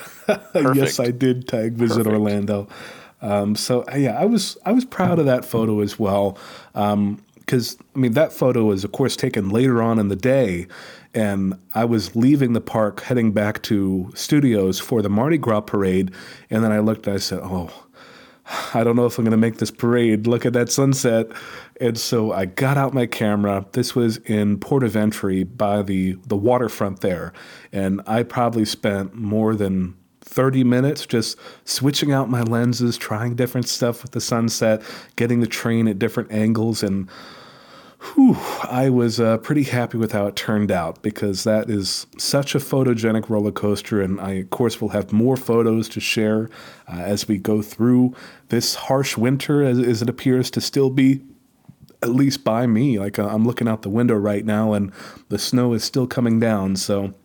[0.75, 2.13] yes, I did tag Visit Perfect.
[2.13, 2.67] Orlando.
[3.21, 6.37] Um, so uh, yeah, I was I was proud of that photo as well.
[6.73, 10.67] Because I mean, that photo was of course taken later on in the day,
[11.13, 16.11] and I was leaving the park heading back to studios for the Mardi Gras parade,
[16.49, 17.71] and then I looked and I said, "Oh."
[18.73, 20.27] I don't know if I'm going to make this parade.
[20.27, 21.27] Look at that sunset.
[21.81, 23.65] And so I got out my camera.
[23.71, 27.33] This was in Port of Entry by the, the waterfront there.
[27.71, 29.95] And I probably spent more than
[30.25, 34.81] 30 minutes just switching out my lenses, trying different stuff with the sunset,
[35.15, 36.83] getting the train at different angles.
[36.83, 37.07] And
[37.99, 42.55] whew, I was uh, pretty happy with how it turned out because that is such
[42.55, 44.01] a photogenic roller coaster.
[44.01, 46.49] And I, of course, will have more photos to share
[46.91, 48.15] uh, as we go through
[48.49, 51.21] this harsh winter, as, as it appears to still be.
[52.01, 54.91] At least by me, like uh, I'm looking out the window right now, and
[55.29, 56.75] the snow is still coming down.
[56.75, 57.15] So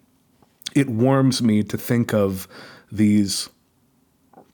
[0.75, 2.49] it warms me to think of
[2.90, 3.48] these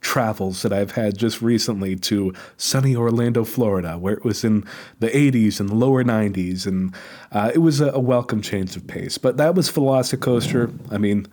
[0.00, 4.64] travels that I've had just recently to sunny Orlando, Florida, where it was in
[5.00, 6.94] the 80s and the lower 90s, and
[7.32, 9.18] uh, it was a, a welcome change of pace.
[9.18, 10.72] But that was Velocicoaster.
[10.92, 11.26] I mean,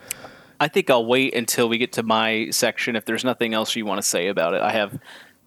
[0.59, 2.95] I think I'll wait until we get to my section.
[2.95, 4.97] If there's nothing else you want to say about it, I have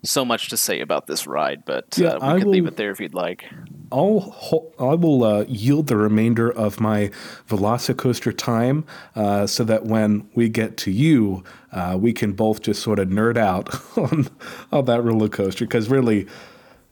[0.07, 2.77] so much to say about this ride, but Yeah, uh, we I could leave it
[2.77, 3.45] there if you'd like.
[3.93, 7.11] I'll I will uh, yield the remainder of my
[7.49, 12.83] Velocicoaster time uh, so that when we get to you, uh, we can both just
[12.83, 14.29] sort of nerd out on
[14.73, 16.27] on that roller coaster because really,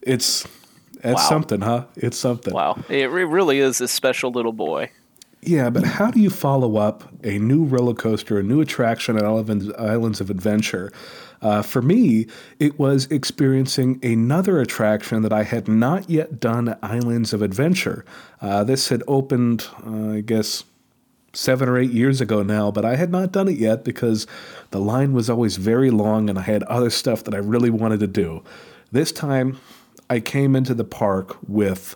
[0.01, 0.47] it's
[1.03, 1.29] it's Wow.
[1.29, 1.85] something, huh?
[1.97, 2.53] It's something.
[2.53, 4.89] Wow, it re- really is a special little boy.
[5.41, 9.23] Yeah, but how do you follow up a new roller coaster, a new attraction at
[9.25, 10.91] Islands, Islands of Adventure?
[11.45, 12.25] Uh, for me,
[12.59, 18.03] it was experiencing another attraction that I had not yet done at Islands of Adventure.
[18.41, 20.63] Uh, this had opened, uh, I guess,
[21.33, 24.25] seven or eight years ago now, but I had not done it yet because
[24.71, 27.99] the line was always very long and I had other stuff that I really wanted
[27.99, 28.43] to do.
[28.91, 29.59] This time,
[30.09, 31.95] I came into the park with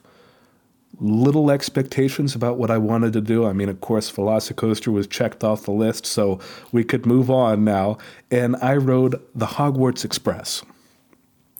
[0.99, 3.45] little expectations about what I wanted to do.
[3.45, 6.39] I mean, of course, Velocicoaster was checked off the list, so
[6.71, 7.97] we could move on now.
[8.31, 10.63] And I rode the Hogwarts Express.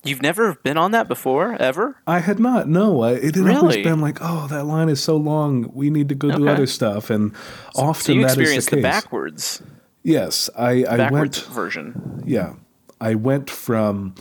[0.03, 1.97] You've never been on that before, ever?
[2.07, 2.69] I had not.
[2.69, 5.69] No, it had always been like, oh, that line is so long.
[5.73, 7.33] We need to go do other stuff, and
[7.75, 8.83] often So you that is experienced the the, case.
[8.83, 9.61] backwards,
[10.03, 11.53] yes, I, I backwards went.
[11.53, 12.23] version.
[12.25, 12.53] Yeah,
[13.01, 14.15] I went from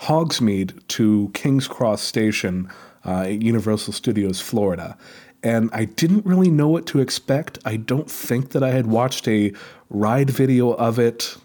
[0.00, 2.68] Hogsmeade to Kings Cross Station
[3.04, 4.96] uh, at Universal Studios, Florida.
[5.42, 7.58] And I didn't really know what to expect.
[7.64, 9.52] I don't think that I had watched a
[9.90, 11.36] ride video of it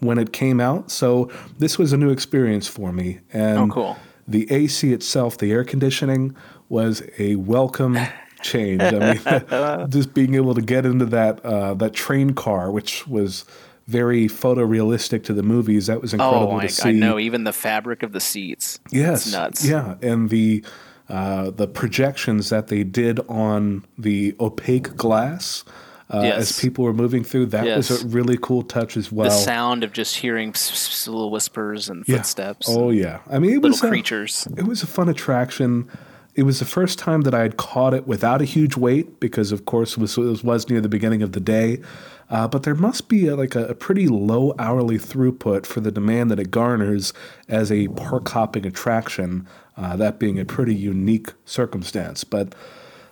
[0.00, 0.90] when it came out.
[0.90, 3.20] So this was a new experience for me.
[3.32, 3.96] And Oh, cool.
[4.28, 6.36] the AC itself, the air conditioning,
[6.68, 7.98] was a welcome
[8.42, 8.82] change.
[8.82, 13.44] I mean, just being able to get into that uh, that train car, which was
[13.86, 16.88] very photorealistic to the movies, that was incredible Oh, I, to see.
[16.88, 17.18] I know.
[17.18, 18.78] Even the fabric of the seats.
[18.90, 19.64] Yes, It's nuts.
[19.66, 20.64] Yeah, and the
[21.08, 25.62] uh, the projections that they did on the opaque glass
[26.10, 26.38] uh, Yes.
[26.52, 29.28] as people were moving through, that was a really cool touch as well.
[29.28, 32.16] the sound of just hearing pss, pss, pss, little whispers and Yeah.
[32.16, 34.48] footsteps, Oh yeah, I mean it little was a- creatures.
[34.56, 35.86] it was a fun attraction.
[36.34, 39.52] It was the first time that I had caught it without a huge wait because,
[39.52, 41.80] of course, it was, it was near the beginning of the day.
[42.30, 45.92] Uh, but there must be a, like a, a pretty low hourly throughput for the
[45.92, 47.12] demand that it garners
[47.48, 49.46] as a park hopping attraction.
[49.76, 52.24] Uh, that being a pretty unique circumstance.
[52.24, 52.54] But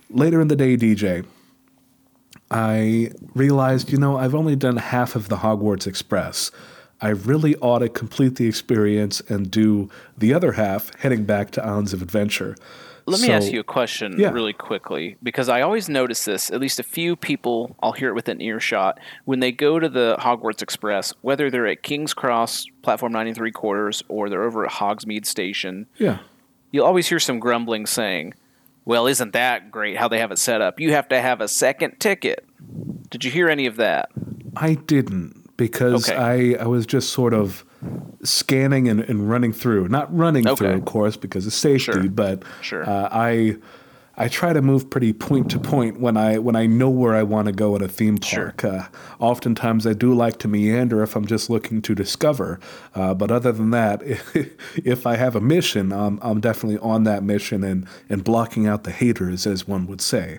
[0.09, 1.27] later in the day, DJ,
[2.51, 6.51] I realized, you know, I've only done half of the Hogwarts Express.
[7.01, 11.65] I really ought to complete the experience and do the other half heading back to
[11.65, 12.55] Islands of Adventure.
[13.07, 14.31] Let me So- ask you a question Yeah.
[14.31, 16.51] really quickly because I always notice this.
[16.51, 20.17] At least a few people, I'll hear it within earshot when they go to the
[20.21, 24.73] Hogwarts Express, whether they're at King's Cross, platform ninety three quarters, or they're over at
[24.73, 25.87] Hogsmeade Station.
[25.99, 26.19] Yeah.
[26.71, 28.35] You'll always hear some grumbling saying,
[28.85, 30.81] "Well, isn't that great how they have it set up?
[30.81, 32.45] You have to have a second ticket."
[33.11, 34.09] Did you hear any of that?
[34.57, 36.55] I didn't because Okay.
[36.59, 37.65] I, I was just sort of
[38.25, 39.89] scanning and, and running through.
[39.89, 42.09] Not running through, of course, because of safety, Sure.
[42.09, 42.89] but Sure.
[42.89, 43.57] uh, I
[44.15, 47.23] I try to move pretty point to point when I when I know where I
[47.23, 48.53] want to go at a theme Sure.
[48.53, 48.65] park.
[48.65, 48.83] Uh,
[49.21, 52.61] oftentimes, I do like to meander if I'm just looking to discover.
[52.95, 54.03] Uh, but other than that,
[54.85, 58.85] if I have a mission, I'm, I'm definitely on that mission and and blocking out
[58.85, 60.39] the haters, as one would say.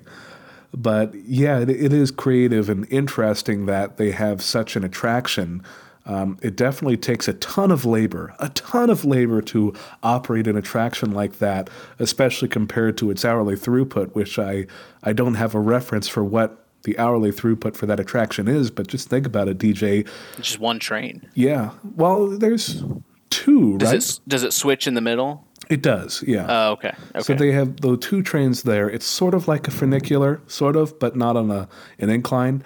[0.73, 5.61] But yeah, it, it is creative and interesting that they have such an attraction.
[6.05, 10.57] Um, it definitely takes a ton of labor, a ton of labor to operate an
[10.57, 14.65] attraction like that, especially compared to its hourly throughput, which I,
[15.03, 18.69] I don't have a reference for what the hourly throughput for that attraction is.
[18.69, 20.05] But just think about it, DJ.
[20.41, 21.25] Just one train.
[21.35, 21.71] Yeah.
[21.95, 22.83] Well, there's
[23.29, 24.03] two, Does right?
[24.03, 25.47] it does it switch in the middle?
[25.69, 26.45] It does, yeah.
[26.49, 26.93] Oh, okay.
[27.15, 27.21] Okay.
[27.21, 28.89] So they have the two trains there.
[28.89, 32.63] It's sort of like a funicular, sort of, but not on a an incline.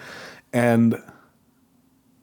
[0.52, 1.00] And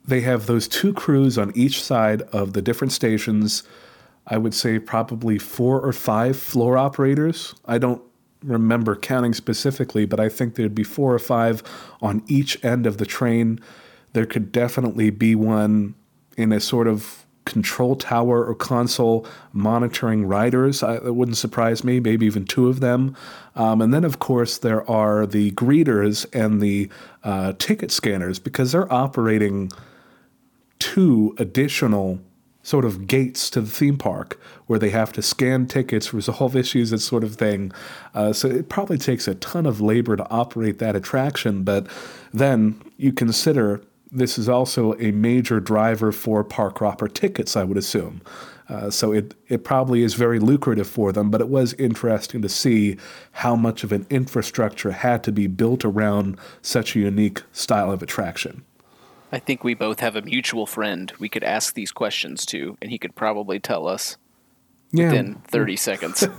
[0.07, 3.63] they have those two crews on each side of the different stations.
[4.27, 7.55] I would say probably four or five floor operators.
[7.65, 8.01] I don't
[8.43, 11.63] remember counting specifically, but I think there'd be four or five
[12.01, 13.59] on each end of the train.
[14.13, 15.95] There could definitely be one
[16.37, 20.83] in a sort of control tower or console monitoring riders.
[20.83, 23.15] I, it wouldn't surprise me, maybe even two of them.
[23.55, 26.89] Um, and then, of course, there are the greeters and the
[27.23, 29.71] uh, ticket scanners because they're operating
[30.79, 32.19] two additional
[32.63, 36.89] sort of gates to the theme park where they have to scan tickets, resolve issues,
[36.89, 37.71] that sort of thing.
[38.15, 41.63] Uh, so it probably takes a ton of labor to operate that attraction.
[41.63, 41.85] But
[42.33, 47.77] then you consider this is also a major driver for park hopper tickets, I would
[47.77, 48.21] assume.
[48.67, 52.49] Uh, so it, it probably is very lucrative for them, but it was interesting to
[52.49, 52.97] see
[53.31, 58.01] how much of an infrastructure had to be built around such a unique style of
[58.01, 58.63] attraction.
[59.31, 62.89] I think we both have a mutual friend we could ask these questions to, and
[62.89, 64.17] he could probably tell us
[64.91, 66.27] Yeah, within 30 seconds.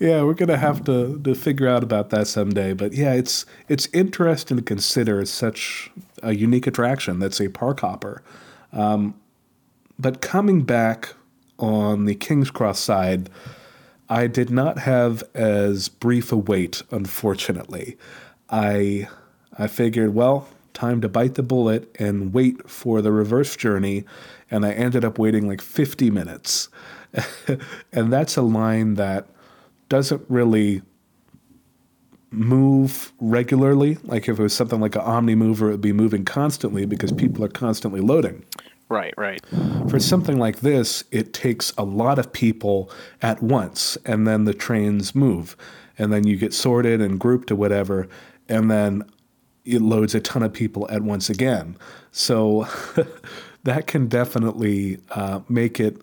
[0.00, 2.72] Yeah, we're gonna have to, to figure out about that someday.
[2.72, 5.90] But yeah, it's it's interesting to consider such
[6.22, 8.22] a unique attraction that's a park hopper.
[8.72, 9.14] Um,
[9.98, 11.14] but coming back
[11.58, 13.28] on the King's Cross side,
[14.08, 17.96] I did not have as brief a wait, unfortunately.
[18.48, 19.08] I
[19.58, 24.04] I figured, well, time to bite the bullet and wait for the reverse journey,
[24.48, 26.68] and I ended up waiting like 50 minutes.
[27.92, 29.26] and that's a line that
[29.88, 30.82] doesn't really
[32.30, 33.96] move regularly.
[34.04, 37.44] Like if it was something like an Omnimover, it would be moving constantly because people
[37.44, 38.44] are constantly loading.
[38.88, 39.42] right, right.
[39.88, 42.90] For something like this, it takes a lot of people
[43.22, 45.56] at once, and then the trains move,
[45.98, 48.08] and then you get sorted and grouped or whatever,
[48.48, 49.04] and then
[49.64, 51.76] it loads a ton of people at once again.
[52.12, 52.66] So
[53.64, 56.00] that can definitely uh, make it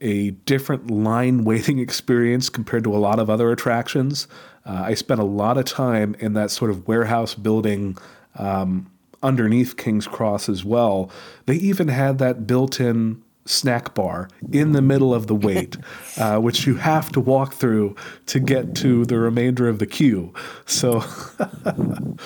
[0.00, 4.28] a different line waiting experience compared to a lot of other attractions.
[4.64, 7.96] Uh, I spent a lot of time in that sort of warehouse building
[8.36, 8.90] um,
[9.22, 11.10] underneath King's Cross as well.
[11.46, 15.76] They even had that built in snack bar in the middle of the wait,
[16.18, 20.32] uh, which you have to walk through to get to the remainder of the queue.
[20.66, 21.04] So.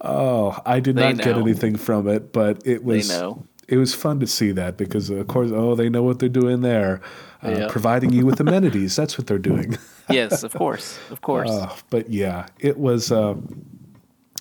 [0.00, 3.44] Oh, I did They not get anything from it, but it was know.
[3.68, 6.62] It was fun to see that because of course, oh, they know what they're doing
[6.62, 7.00] there,
[7.44, 7.68] uh, Yeah.
[7.68, 8.96] providing you with amenities.
[8.96, 9.76] That's what they're doing.
[10.10, 10.98] Yes, of course.
[11.10, 11.50] Of course.
[11.50, 13.34] Uh, but yeah, it was uh,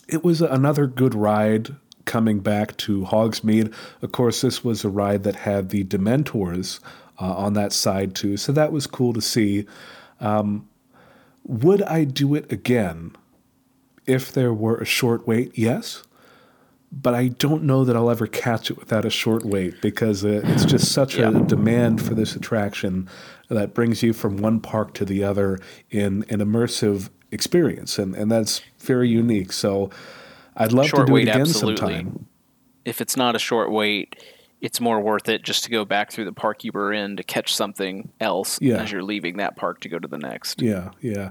[0.07, 3.73] it was another good ride coming back to Hogsmeade.
[4.01, 6.79] Of course, this was a ride that had the Dementors
[7.19, 9.65] uh, on that side too, so that was cool to see.
[10.21, 10.69] Um,
[11.43, 13.11] would I do it again
[14.05, 15.51] if there were a short wait?
[15.57, 16.03] Yes.
[16.99, 20.41] But I don't know that I'll ever catch it without a short wait because uh,
[20.45, 21.29] it's just such Yeah.
[21.29, 23.07] a demand for this attraction
[23.49, 25.59] that brings you from one park to the other
[25.91, 29.51] in an immersive experience, and, and that's very unique.
[29.51, 29.89] So
[30.55, 31.77] I'd love Short to do wait, it again absolutely.
[31.95, 32.25] sometime.
[32.85, 34.15] if it's not a short wait,
[34.59, 37.23] it's more worth it just to go back through the park you were in to
[37.23, 38.77] catch something else Yeah.
[38.81, 40.61] as you're leaving that park to go to the next.
[40.63, 41.29] Yeah, yeah.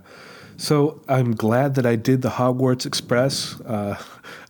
[0.56, 3.60] So I'm glad that I did the Hogwarts Express.
[3.60, 4.02] Uh,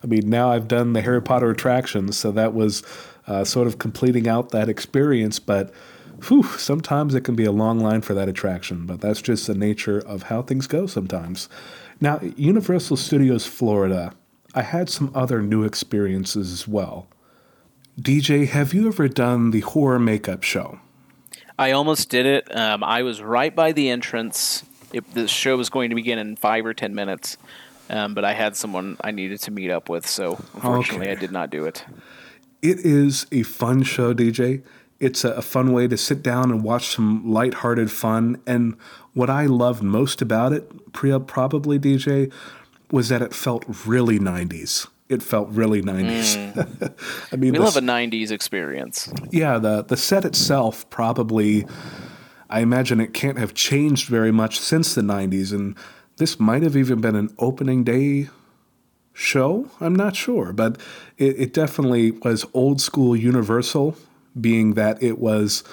[0.03, 2.83] I mean, now I've done the Harry Potter attractions, so that was
[3.27, 5.39] uh, sort of completing out that experience.
[5.39, 5.73] But
[6.27, 9.55] whew, sometimes it can be a long line for that attraction, but that's just the
[9.55, 11.49] nature of how things go sometimes.
[11.99, 14.13] Now, Universal Studios Florida,
[14.55, 17.07] I had some other new experiences as well.
[17.99, 20.79] DJ, have you ever done the horror makeup show?
[21.59, 22.55] I almost did it.
[22.55, 24.63] Um, I was right by the entrance.
[24.93, 27.37] It, the show was going to begin in five or ten minutes,
[27.89, 31.17] um, but I had someone I needed to meet up with, so unfortunately, okay.
[31.17, 31.85] I did not do it.
[32.61, 34.63] It is a fun show, DJ.
[34.99, 38.41] It's a, a fun way to sit down and watch some lighthearted fun.
[38.47, 38.75] And
[39.13, 42.31] what I loved most about it, probably, DJ,
[42.91, 46.53] was that it felt really 90s it felt really 90s.
[46.53, 46.93] Mm.
[47.31, 49.11] I mean, we love a 90s experience.
[49.31, 51.65] Yeah, the the set itself probably
[52.49, 55.75] I imagine it can't have changed very much since the 90s and
[56.17, 58.29] this might have even been an opening day
[59.13, 59.69] show.
[59.79, 60.79] I'm not sure, but
[61.17, 63.95] it, it definitely was old school Universal,
[64.39, 65.63] being that it was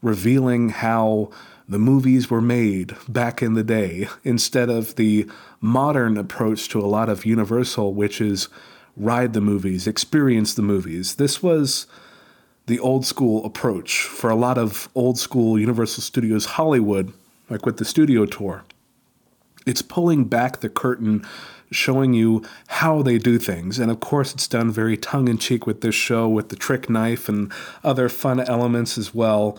[0.00, 1.30] revealing how
[1.68, 5.28] the movies were made back in the day instead of the
[5.60, 8.48] modern approach to a lot of Universal, which is
[8.96, 11.14] ride the movies, experience the movies.
[11.14, 11.86] This was
[12.66, 17.12] the old school approach for a lot of old school Universal Studios Hollywood,
[17.50, 18.64] like with the studio tour.
[19.66, 21.26] It's pulling back the curtain,
[21.70, 23.78] showing you how they do things.
[23.78, 26.88] And of course, it's done very tongue in cheek with this show, with the trick
[26.88, 27.52] knife and
[27.82, 29.58] other fun elements as well.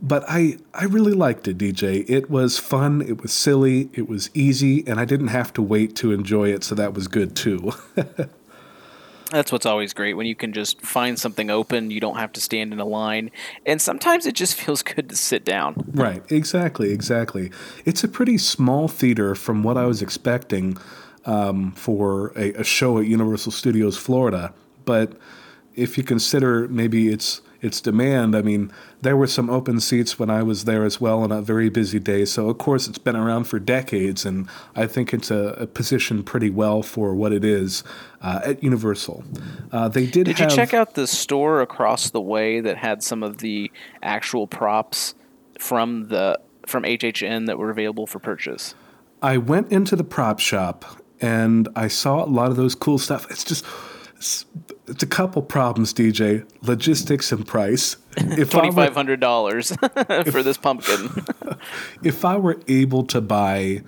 [0.00, 2.04] But I, I really liked it, DJ.
[2.08, 5.94] It was fun, it was silly, it was easy, and I didn't have to wait
[5.96, 7.72] to enjoy it, so that was good too.
[9.32, 11.90] That's what's always great when you can just find something open.
[11.90, 13.30] You don't have to stand in a line,
[13.64, 15.84] and sometimes it just feels good to sit down.
[15.92, 16.22] Right.
[16.30, 16.92] Exactly.
[16.92, 17.50] Exactly.
[17.84, 20.76] It's a pretty small theater from what I was expecting
[21.24, 24.52] um, for a, a show at Universal Studios Florida,
[24.84, 25.12] but
[25.74, 28.36] if you consider maybe it's its demand.
[28.36, 31.40] I mean, there were some open seats when I was there as well on a
[31.40, 32.24] very busy day.
[32.24, 36.26] So, of course, it's been around for decades, and I think it's a, a positioned
[36.26, 37.84] pretty well for what it is
[38.20, 39.24] uh, at Universal.
[39.70, 40.24] Uh, they did.
[40.24, 43.70] Did have, you check out the store across the way that had some of the
[44.02, 45.14] actual props
[45.58, 48.74] from the from HHN that were available for purchase?
[49.22, 50.84] I went into the prop shop
[51.20, 53.30] and I saw a lot of those cool stuff.
[53.30, 53.64] It's just
[54.86, 56.48] it's a couple problems, DJ.
[56.62, 57.96] Logistics and price.
[58.16, 59.72] Twenty five hundred dollars
[60.30, 61.24] for this pumpkin.
[62.02, 63.82] if I were able to buy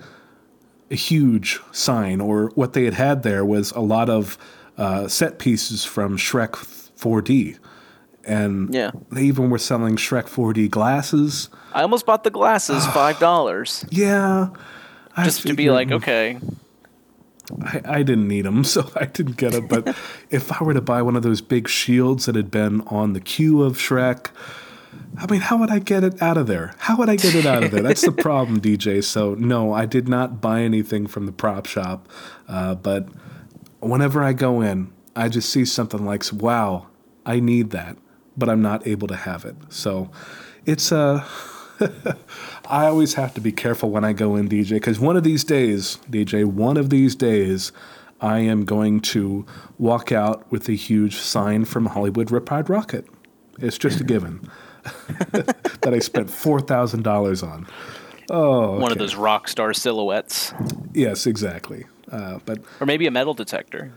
[0.89, 4.37] a huge sign, or what they had had there was a lot of
[4.77, 6.51] uh, set pieces from Shrek
[6.97, 7.57] 4D,
[8.23, 8.91] and yeah.
[9.11, 11.49] they even were selling Shrek 4D glasses.
[11.73, 13.85] I almost bought the glasses, five dollars.
[13.89, 14.49] yeah,
[15.23, 16.39] just to be like, okay,
[17.61, 19.67] I, I didn't need them, so I didn't get them.
[19.67, 19.87] But
[20.29, 23.19] if I were to buy one of those big shields that had been on the
[23.19, 24.29] queue of Shrek,
[25.17, 26.73] I mean, how would I get it out of there?
[26.79, 27.81] How would I get it out of there?
[27.81, 29.03] That's the problem, DJ.
[29.03, 32.07] So, no, I did not buy anything from the prop shop.
[32.47, 33.07] Uh, but
[33.79, 36.87] whenever I go in, I just see something like, wow,
[37.25, 37.97] I need that,
[38.35, 39.55] but I'm not able to have it.
[39.69, 40.11] So,
[40.65, 41.25] it's a.
[41.79, 42.13] Uh,
[42.69, 45.43] I always have to be careful when I go in, DJ, because one of these
[45.43, 47.71] days, DJ, one of these days,
[48.21, 49.45] I am going to
[49.77, 53.05] walk out with a huge sign from Hollywood Rip Ride Rockit.
[53.59, 54.49] It's just a given
[55.31, 57.67] that I spent four thousand dollars on.
[58.29, 58.81] Oh, okay.
[58.81, 60.53] one of those rock star silhouettes.
[60.93, 61.85] Yes, exactly.
[62.11, 63.93] Uh, but or maybe a metal detector.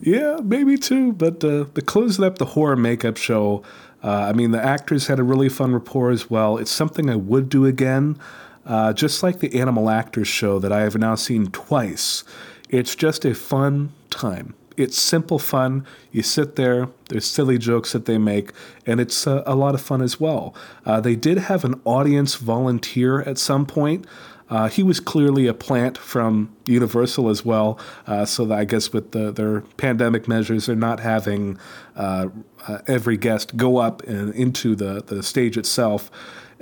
[0.00, 1.12] Yeah, maybe too.
[1.12, 3.62] But uh, the closing up the horror makeup show
[4.02, 6.56] uh, I mean, the actors had a really fun rapport as well.
[6.56, 8.18] It's something I would do again,
[8.64, 12.22] uh, just like the Animal Actors show that I have now seen twice.
[12.68, 14.54] It's just a fun time.
[14.76, 15.84] It's simple fun.
[16.12, 18.52] You sit there, there's silly jokes that they make,
[18.86, 20.54] and it's uh, a lot of fun as well.
[20.86, 24.06] Uh, they did have an audience volunteer at some point.
[24.50, 27.78] Uh, he was clearly a plant from Universal as well.
[28.06, 31.58] Uh, so I guess with the, their pandemic measures, they're not having
[31.96, 32.28] uh,
[32.66, 36.10] uh, every guest go up and into the, the stage itself.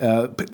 [0.00, 0.50] Uh, but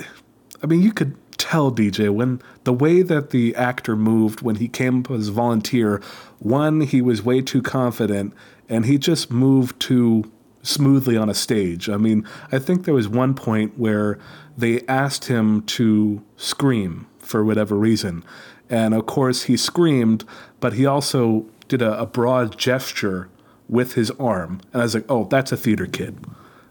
[0.62, 4.68] I mean, you could tell DJ when the way that the actor moved when he
[4.68, 6.00] came up as volunteer,
[6.38, 8.34] one, he was way too confident,
[8.68, 10.30] and he just moved too
[10.62, 11.88] smoothly on a stage.
[11.88, 14.18] I mean, I think there was one point where
[14.56, 18.24] they asked him to scream for whatever reason.
[18.68, 20.24] And of course, he screamed,
[20.60, 23.28] but he also did a, a broad gesture
[23.68, 24.60] with his arm.
[24.72, 26.24] And I was like, oh, that's a theater kid.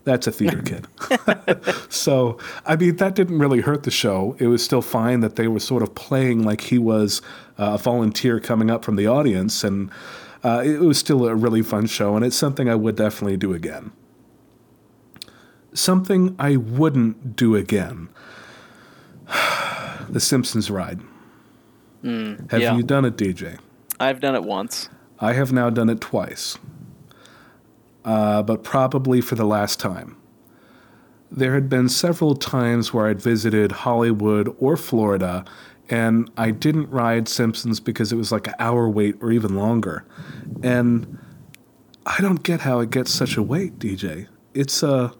[0.04, 0.88] That's a theater kid.
[1.90, 4.36] so, I mean, that didn't really hurt the show.
[4.40, 7.22] It was still fine that they were sort of playing like he was
[7.60, 9.64] uh, a volunteer coming up from the audience.
[9.64, 9.92] And
[10.44, 12.16] uh, it was still a really fun show.
[12.16, 13.92] And it's something I would definitely do again.
[15.74, 18.10] Something I wouldn't do again
[20.12, 21.00] The Simpsons ride.
[22.04, 22.76] Mm, Have yeah.
[22.76, 23.58] you done it, DJ?
[24.00, 24.90] I've done it once.
[25.20, 26.58] I have now done it twice,
[28.04, 30.18] uh, but probably for the last time.
[31.32, 35.46] There had been several times where I'd visited Hollywood or Florida,
[35.90, 40.04] and I didn't ride Simpsons because it was like an hour wait or even longer.
[40.62, 41.20] And
[42.06, 44.28] I don't get how it gets such a wait, DJ.
[44.54, 45.14] It's a.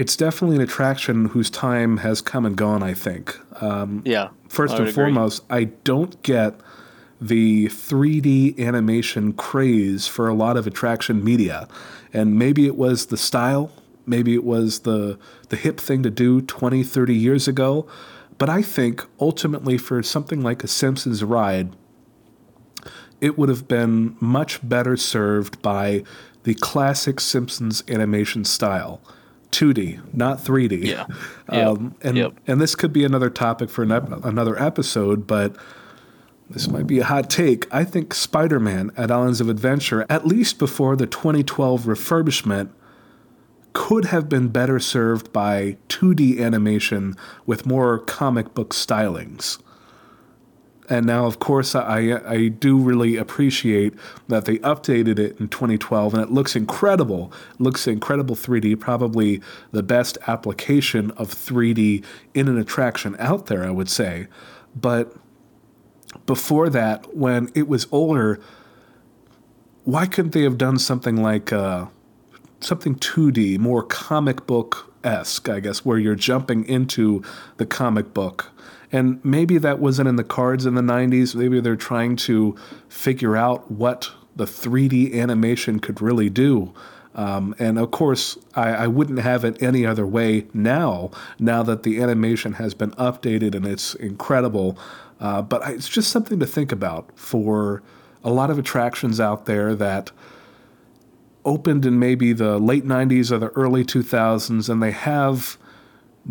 [0.00, 2.82] It's definitely an attraction whose time has come and gone.
[2.82, 3.38] I think.
[3.62, 4.28] Um, Yeah.
[4.48, 4.92] first and agree.
[4.94, 6.58] foremost, I don't get
[7.20, 11.68] the 3D animation craze for a lot of attraction media.
[12.14, 13.70] And maybe it was the style,
[14.06, 15.18] maybe it was the
[15.50, 17.86] the hip thing to do 20, 30 years ago,
[18.38, 21.76] but I think ultimately for something like a Simpsons ride,
[23.20, 26.04] it would have been much better served by
[26.44, 29.02] the classic Simpsons animation style.
[29.52, 30.84] 2D, not 3D.
[30.84, 31.06] Yeah.
[31.52, 31.66] Yep.
[31.66, 32.32] Um, and Yep.
[32.46, 35.56] and this could be another topic for an ep- another episode, but
[36.48, 37.66] this might be a hot take.
[37.74, 42.68] I think Spider-Man at Islands of Adventure, at least before the 2012 refurbishment,
[43.72, 49.58] could have been better served by 2D animation with more comic book stylings.
[50.90, 53.94] And now, of course, I I do really appreciate
[54.26, 57.32] that they updated it in 2012, and it looks incredible.
[57.54, 63.64] It looks incredible 3D, probably the best application of 3D in an attraction out there,
[63.64, 64.26] I would say.
[64.74, 65.14] But
[66.26, 68.40] before that, when it was older,
[69.84, 71.86] why couldn't they have done something like uh,
[72.58, 77.22] something 2D, more comic book esque, I guess, where you're jumping into
[77.58, 78.50] the comic book?
[78.92, 81.34] And maybe that wasn't in the cards in the 90s.
[81.34, 82.56] Maybe they're trying to
[82.88, 86.72] figure out what the 3D animation could really do.
[87.14, 91.82] Um, and of course, I, I wouldn't have it any other way now, now that
[91.82, 94.78] the animation has been updated and it's incredible.
[95.18, 97.82] Uh, but I, it's just something to think about for
[98.22, 100.12] a lot of attractions out there that
[101.44, 105.58] opened in maybe the late 90s or the early 2000s, and they have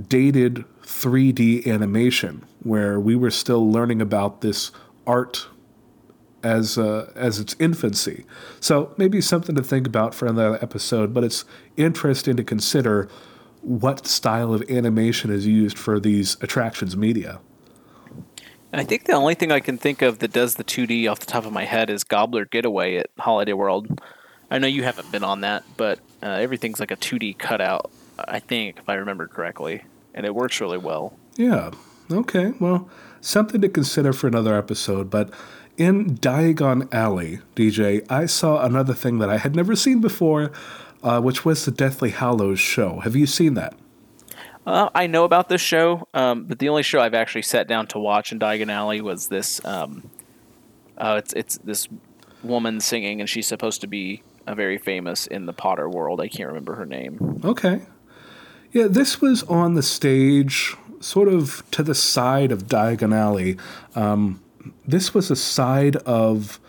[0.08, 4.72] dated 3D animation where we were still learning about this
[5.08, 5.48] art
[6.44, 8.26] as uh, as its infancy.
[8.60, 11.14] So maybe something to think about for another episode.
[11.14, 11.46] But it's
[11.78, 13.10] interesting to consider
[13.62, 17.40] what style of animation is used for these attractions media.
[18.72, 21.26] I think the only thing I can think of that does the 2D off the
[21.26, 24.00] top of my head is Gobbler Getaway at Holiday World.
[24.52, 27.92] I know you haven't been on that, but uh, everything's like a 2D cutout,
[28.28, 29.84] I think, if I remember correctly.
[30.14, 31.18] And it works really well.
[31.36, 31.72] Yeah.
[32.12, 32.54] Okay.
[32.60, 32.90] Well,
[33.22, 35.10] something to consider for another episode.
[35.10, 35.32] But
[35.78, 40.52] in Diagon Alley, DJ, I saw another thing that I had never seen before,
[41.04, 43.00] uh, which was the Deathly Hallows show.
[43.00, 43.76] Have you seen that?
[44.66, 47.88] Uh, I know about this show, um, but the only show I've actually sat down
[47.88, 49.64] to watch in Diagon Alley was this.
[49.66, 50.10] Um,
[50.98, 51.88] uh, it's it's this
[52.44, 56.20] woman singing, and she's supposed to be uh, very famous in the Potter world.
[56.20, 57.42] I can't remember her name.
[57.44, 57.82] Okay.
[58.72, 63.58] Yeah, this was on the stage, sort of to the side of Diagon Alley.
[63.96, 64.42] Um,
[64.88, 66.60] this was a side of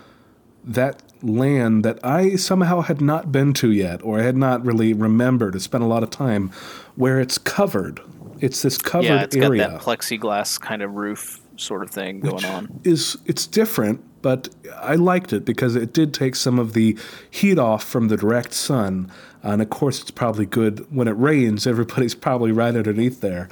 [0.64, 4.92] that land that I somehow had not been to yet, or I had not really
[4.92, 6.51] remembered to spend a lot of time,
[6.96, 8.01] where it's covered.
[8.40, 9.68] It's this covered yeah, it's area.
[9.68, 12.80] got that plexiglass kind of roof sort of thing going on.
[12.84, 16.99] is it's different, but I liked it because it did take some of the
[17.31, 19.11] heat off from the direct sun.
[19.43, 21.66] And of course, it's probably good when it rains.
[21.66, 23.49] Everybody's probably right underneath there.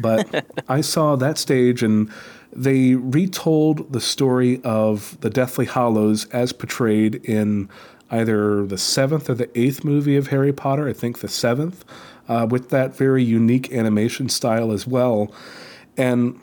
[0.00, 2.10] But I saw that stage, and
[2.52, 7.68] they retold the story of the Deathly Hallows as portrayed in
[8.10, 10.88] either the seventh or the eighth movie of Harry Potter.
[10.88, 11.84] I think the seventh,
[12.28, 15.32] uh, with that very unique animation style as well.
[15.96, 16.40] And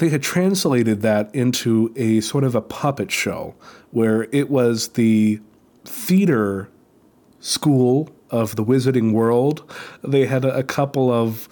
[0.00, 3.54] they had translated that into a sort of a puppet show
[3.92, 5.40] where it was the
[5.84, 6.68] theater
[7.40, 9.62] school of the wizarding world.
[10.02, 11.48] They had a, a couple of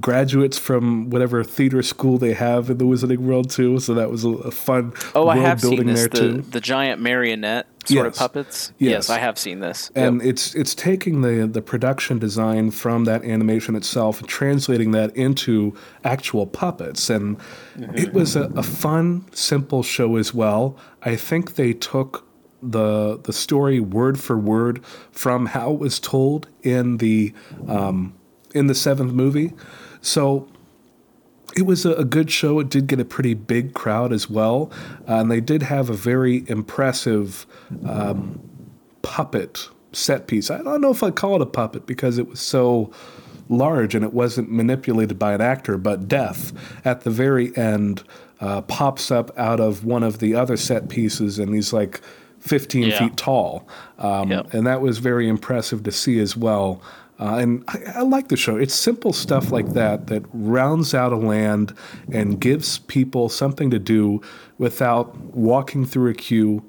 [0.00, 4.24] graduates from whatever theater school they have in the wizarding world too, so that was
[4.24, 6.00] a, a fun Oh, I have building seen this.
[6.00, 6.40] there The, too.
[6.42, 8.72] the giant marionette sort of puppets.
[8.78, 8.90] Yes.
[8.90, 9.90] Yes, I have seen this.
[9.94, 10.28] And Yep.
[10.30, 15.74] it's it's taking the the production design from that animation itself and translating that into
[16.04, 17.10] actual puppets.
[17.10, 17.38] And
[17.76, 17.96] Mm-hmm.
[17.96, 20.76] it was a, a fun, simple show as well.
[21.02, 22.26] I think they took
[22.62, 27.32] the the story word for word from how it was told in the
[27.66, 28.14] um,
[28.54, 29.52] in the seventh movie.
[30.02, 30.46] So
[31.56, 32.58] it was a, good show.
[32.60, 34.70] It did get a pretty big crowd as well,
[35.08, 37.46] uh, and they did have a very impressive
[37.86, 38.40] um,
[39.02, 40.50] puppet set piece.
[40.50, 42.90] I don't know if I'd call it a puppet because it was so
[43.48, 46.52] large and it wasn't manipulated by an actor, but Death
[46.84, 48.02] at the very end
[48.40, 52.00] uh, pops up out of one of the other set pieces and he's like
[52.40, 52.98] 15 yeah.
[52.98, 53.68] feet tall.
[53.98, 54.52] Um, yep.
[54.52, 56.82] And that was very impressive to see as well.
[57.22, 58.56] Uh, and I, I, like the show.
[58.56, 61.72] It's simple stuff like that that rounds out a land
[62.10, 64.20] and gives people something to do
[64.58, 66.68] without walking through a queue,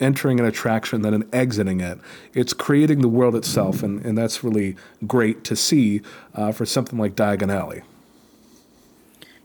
[0.00, 2.00] entering an attraction, then exiting it.
[2.34, 4.74] It's creating the world itself, and, and that's really
[5.06, 6.02] great to see
[6.34, 7.82] uh, for something like Diagon Alley.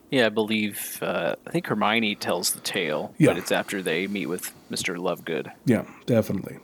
[0.10, 3.30] Yeah, I believe uh, I think Hermione tells the tale, yeah.
[3.30, 4.98] but it's after they meet with Mr.
[4.98, 5.52] Lovegood.
[5.66, 6.58] Yeah, definitely.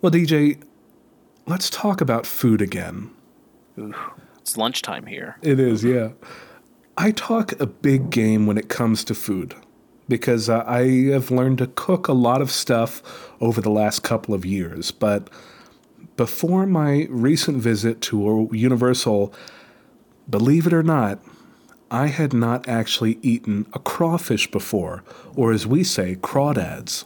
[0.00, 0.60] Well, DJ,
[1.46, 3.10] let's talk about food again.
[3.78, 3.94] Ooh,
[4.40, 5.36] it's lunchtime here.
[5.42, 6.10] It is, yeah.
[6.96, 9.54] I talk a big game when it comes to food
[10.08, 13.02] because uh, I have learned to cook a lot of stuff
[13.40, 14.90] over the last couple of years.
[14.90, 15.30] But
[16.16, 19.32] before my recent visit to Universal,
[20.28, 21.18] believe it or not,
[21.90, 25.02] I had not actually eaten a crawfish before,
[25.34, 27.04] or as we say, crawdads.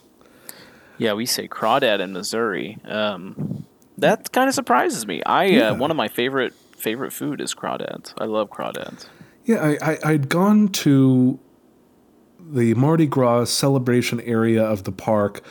[0.99, 2.79] Yeah, we say crawdad in Missouri.
[2.85, 3.67] Um,
[3.99, 5.23] that kind of surprises me.
[5.25, 5.71] I uh, yeah.
[5.71, 8.13] uh, one of my favorite favorite food is crawdads.
[8.19, 9.07] I love crawdads.
[9.45, 11.39] Yeah, I, I would gone to
[12.39, 15.43] the Mardi Gras celebration area of the park.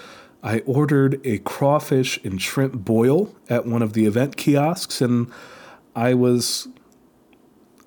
[0.43, 5.31] I ordered a crawfish and shrimp boil at one of the event kiosks, and
[5.95, 6.67] I was,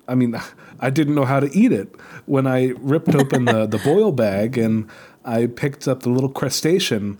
[0.07, 0.35] I mean,
[0.79, 1.93] I didn't know how to eat it.
[2.25, 4.89] When I ripped open the, the boil bag and
[5.25, 7.17] I picked up the little crustacean,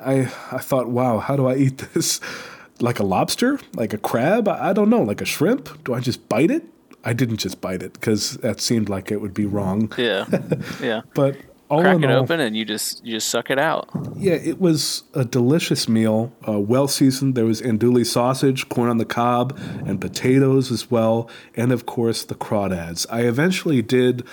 [0.00, 0.20] I
[0.50, 2.20] I thought, wow, how do I eat this?
[2.78, 3.58] Like a lobster?
[3.72, 4.46] Like a crab?
[4.48, 5.00] I, I don't know.
[5.00, 5.82] Like a shrimp?
[5.84, 6.62] Do I just bite it?
[7.06, 9.90] I didn't just bite it because that seemed like it would be wrong.
[9.96, 10.26] Yeah,
[10.82, 11.00] yeah.
[11.14, 11.38] but
[11.68, 13.88] all crack it all, open and you just you just suck it out.
[14.16, 17.34] Yeah, it was a delicious meal, uh, well seasoned.
[17.34, 22.24] There was andouille sausage, corn on the cob, and potatoes as well, and of course
[22.24, 23.06] the crawdads.
[23.10, 24.24] I eventually did.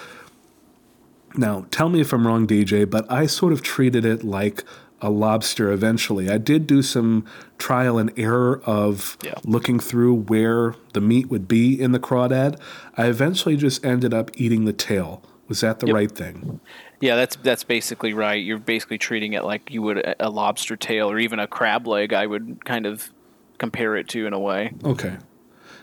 [1.36, 4.64] Now, tell me if I'm wrong, DJ, but I sort of treated it like
[5.03, 6.29] a lobster eventually.
[6.29, 7.25] I did do some
[7.59, 9.35] trial and error of yeah.
[9.43, 12.59] looking through where the meat would be in the crawdad.
[12.97, 15.21] I eventually just ended up eating the tail.
[15.49, 15.95] Was that the yep.
[15.95, 16.61] right thing?
[17.01, 18.41] Yeah, that's that's basically right.
[18.41, 21.85] You're basically treating it like you would a, a lobster tail or even a crab
[21.85, 22.13] leg.
[22.13, 23.11] I would kind of
[23.57, 24.73] compare it to in a way.
[24.85, 25.17] Okay.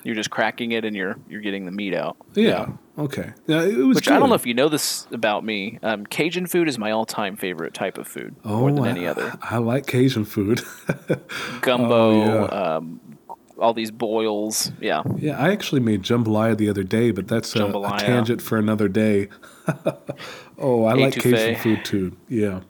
[0.02, 2.16] You're just cracking it and you're you're getting the meat out.
[2.32, 2.48] Yeah.
[2.48, 2.66] yeah.
[3.00, 3.32] Okay.
[3.46, 3.96] Yeah, it was.
[3.96, 4.14] Which good.
[4.14, 5.78] I don't know if you know this about me.
[5.82, 9.32] Um, Cajun food is my all-time favorite type of food, oh, more than any other.
[9.42, 10.62] I, I like Cajun food.
[11.62, 12.76] Gumbo, oh, yeah.
[12.76, 13.00] um,
[13.58, 14.70] all these boils.
[14.80, 15.02] Yeah.
[15.16, 18.88] Yeah, I actually made jambalaya the other day, but that's a, a tangent for another
[18.88, 19.28] day.
[20.58, 22.16] oh, I like Cajun food too.
[22.28, 22.60] Yeah.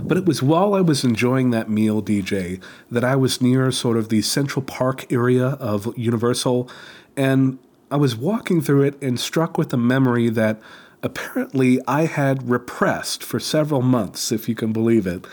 [0.00, 3.96] But it was while I was enjoying that meal, DJ, that I was near sort
[3.96, 6.70] of the Central Park area of Universal,
[7.16, 7.58] and
[7.90, 10.60] I was walking through it and struck with a memory that
[11.02, 15.24] apparently I had repressed for several months, if you can believe it.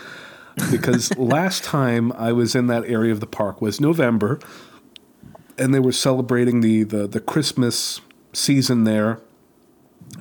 [0.70, 4.40] Because last time I was in that area of the park was November,
[5.58, 8.02] and they were celebrating the the, the Christmas
[8.34, 9.20] season there,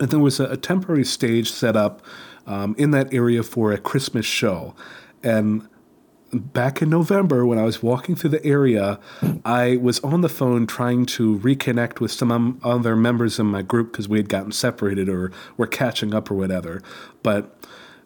[0.00, 2.02] and there was a, a temporary stage set up
[2.46, 4.74] um, in that area for a Christmas show,
[5.22, 5.68] and
[6.32, 8.98] back in November when I was walking through the area,
[9.44, 13.92] I was on the phone trying to reconnect with some other members in my group
[13.92, 16.82] because we had gotten separated or were catching up or whatever.
[17.22, 17.54] But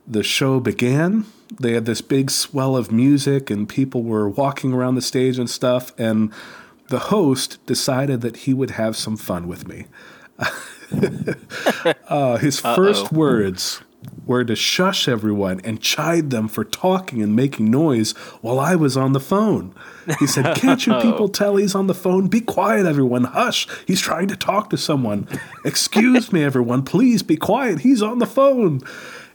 [0.06, 1.26] the show began
[1.60, 5.48] they had this big swell of music and people were walking around the stage and
[5.48, 6.32] stuff and
[6.88, 9.86] the host decided that he would have some fun with me
[12.08, 12.76] uh, his Uh-oh.
[12.76, 13.80] first words
[14.26, 18.96] were to shush everyone and chide them for talking and making noise while I was
[18.96, 19.74] on the phone.
[20.18, 21.28] He said, Can't you people oh.
[21.28, 22.28] tell he's on the phone?
[22.28, 23.24] Be quiet, everyone.
[23.24, 23.66] Hush.
[23.86, 25.28] He's trying to talk to someone.
[25.64, 26.82] Excuse me, everyone.
[26.82, 27.80] Please be quiet.
[27.80, 28.80] He's on the phone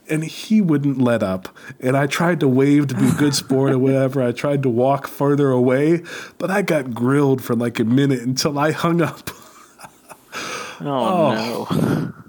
[0.09, 1.49] and he wouldn't let up.
[1.79, 4.21] And I tried to wave to be a good sport or whatever.
[4.21, 6.03] I tried to walk further away,
[6.37, 9.29] but I got grilled for like a minute until I hung up.
[10.81, 12.20] oh, oh, no.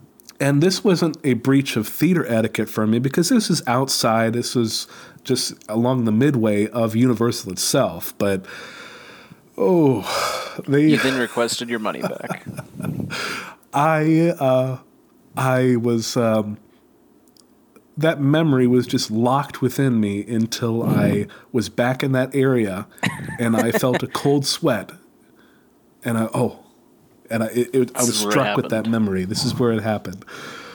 [0.42, 4.32] And this wasn't a breach of theater etiquette for me because this is outside.
[4.32, 4.88] This was
[5.22, 8.12] just along the midway of Universal itself.
[8.18, 8.44] But
[9.56, 10.02] oh,
[10.66, 10.88] they.
[10.88, 12.44] You then requested your money back.
[13.72, 14.78] I uh,
[15.36, 16.58] I was um,
[17.96, 22.88] that memory was just locked within me until I was back in that area
[23.38, 24.90] and I felt a cold sweat.
[26.04, 26.61] And I, oh,
[27.32, 29.24] and I, it, it, I was struck with that memory.
[29.24, 30.24] This is where it happened.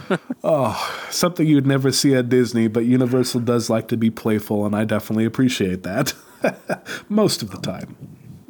[0.43, 4.75] oh, something you'd never see at Disney, but Universal does like to be playful, and
[4.75, 6.13] I definitely appreciate that
[7.09, 7.95] most of the time.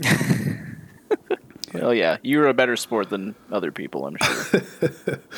[1.73, 4.61] Well, yeah, you're a better sport than other people, I'm sure.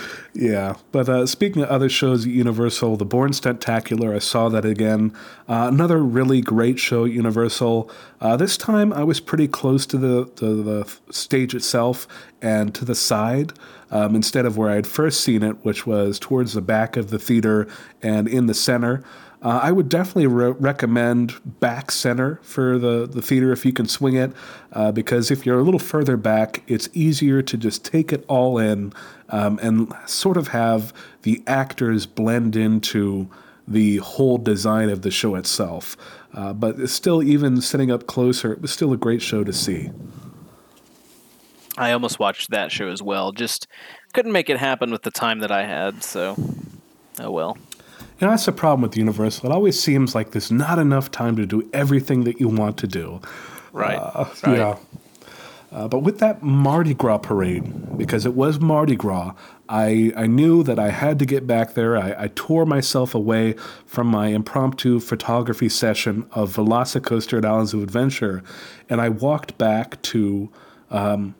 [0.34, 4.64] yeah, but uh, speaking of other shows at Universal, the Bourne Stuntacular, I saw that
[4.64, 5.12] again.
[5.48, 7.90] Uh, another really great show at Universal.
[8.22, 12.08] Uh, this time, I was pretty close to the, to the stage itself
[12.42, 13.54] and to the side.
[13.92, 17.10] Um, instead of where I had first seen it, which was towards the back of
[17.10, 17.68] the theater
[18.04, 19.04] and in the center.
[19.42, 23.88] Uh, I would definitely re- recommend back center for the, the theater if you can
[23.88, 24.34] swing it,
[24.74, 28.58] uh, because if you're a little further back, it's easier to just take it all
[28.58, 28.92] in
[29.30, 33.30] um, and sort of have the actors blend into
[33.66, 35.96] the whole design of the show itself.
[36.34, 39.90] Uh, but still, even sitting up closer, it was still a great show to see.
[41.78, 43.32] I almost watched that show as well.
[43.32, 43.68] Just
[44.12, 46.36] couldn't make it happen with the time that I had, so
[47.20, 47.58] oh well.
[48.20, 49.50] You know, that's the problem with the Universal.
[49.50, 52.88] It always seems like there's not enough time to do everything that you want to
[52.88, 53.22] do.
[53.72, 53.96] Right.
[53.96, 54.58] Uh, right.
[54.58, 54.78] Yeah.
[55.72, 59.36] Uh, but with that Mardi Gras parade, because it was Mardi Gras,
[59.70, 61.96] I, I knew that I had to get back there.
[61.96, 63.54] I, I tore myself away
[63.86, 68.44] from my impromptu photography session of Velocicoaster at Islands of Adventure,
[68.90, 70.50] and I walked back to
[70.90, 71.36] um,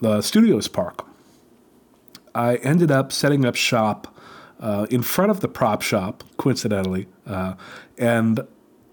[0.00, 1.06] the Studios Park.
[2.34, 4.15] I ended up setting up shop
[4.60, 7.54] uh, in front of the prop shop, coincidentally, uh,
[7.98, 8.40] and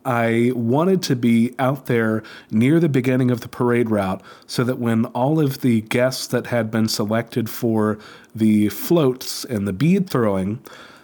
[0.06, 4.80] I wanted to be out there near the beginning of the parade route so that
[4.80, 7.98] when all of the guests that had been selected for
[8.36, 10.60] the floats and the bead throwing,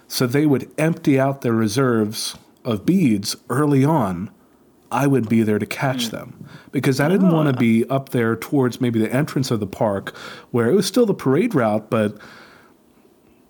[0.07, 2.36] so they would empty out their reserves
[2.66, 4.32] of beads early on,
[4.91, 6.12] I would be there to catch mm.
[6.12, 7.34] them because I didn't oh.
[7.34, 10.16] want to be up there towards maybe the entrance of the park
[10.51, 12.18] where it was still the parade route, but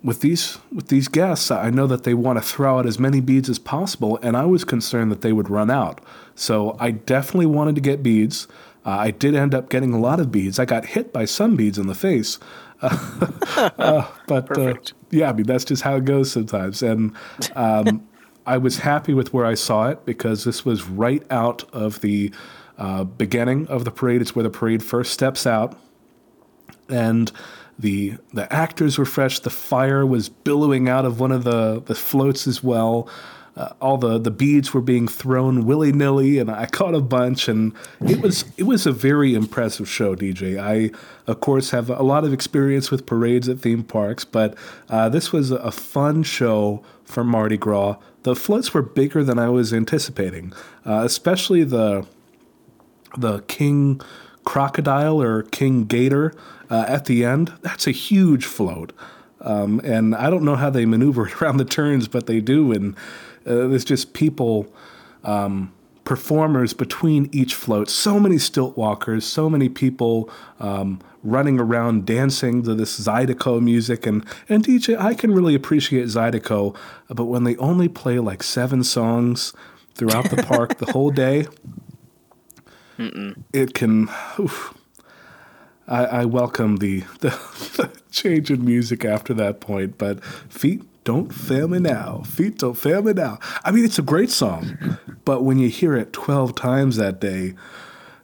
[0.03, 3.19] with these with these guests, I know that they want to throw out as many
[3.19, 6.01] beads as possible, and I was concerned that they would run out.
[6.35, 8.47] So I definitely wanted to get beads.
[8.85, 10.57] Uh, I did end up getting a lot of beads.
[10.57, 12.39] I got hit by some beads in the face,
[12.81, 14.75] uh, but uh,
[15.11, 16.81] yeah, I mean that's just how it goes sometimes.
[16.81, 17.13] And
[17.55, 18.07] um,
[18.45, 22.33] I was happy with where I saw it because this was right out of the
[22.77, 24.21] uh, beginning of the parade.
[24.21, 25.77] It's where the parade first steps out,
[26.87, 27.33] and
[27.79, 29.39] the the actors were fresh.
[29.39, 33.09] The fire was billowing out of one of the, the floats as well.
[33.55, 37.47] Uh, all the, the beads were being thrown willy nilly, and I caught a bunch.
[37.47, 37.73] And
[38.05, 40.59] it was it was a very impressive show, DJ.
[40.59, 40.91] I
[41.25, 44.57] of course have a lot of experience with parades at theme parks, but
[44.89, 47.95] uh, this was a fun show for Mardi Gras.
[48.23, 50.51] The floats were bigger than I was anticipating,
[50.85, 52.05] uh, especially the
[53.17, 54.01] the King
[54.49, 56.33] Crocodile or King Gator
[56.71, 58.93] uh, at the end, that's a huge float.
[59.41, 62.71] Um, and I don't know how they maneuver it around the turns, but they do.
[62.71, 62.95] And
[63.45, 64.65] uh, there's just people,
[65.23, 65.71] um,
[66.03, 67.91] performers between each float.
[67.91, 74.07] So many stilt walkers, so many people um, running around dancing to this Zydeco music.
[74.07, 76.75] And, and DJ, I can really appreciate Zydeco,
[77.07, 79.53] but when they only play like seven songs
[79.93, 81.45] throughout the park the whole day,
[82.99, 83.43] Mm-mm.
[83.53, 84.09] it can.
[84.39, 84.73] Oof,
[85.87, 87.29] I, I welcome the, the,
[87.77, 92.21] the change in music after that point, but feet don't fail me now.
[92.25, 93.39] Feet don't fail me now.
[93.65, 97.55] I mean, it's a great song, but when you hear it 12 times that day,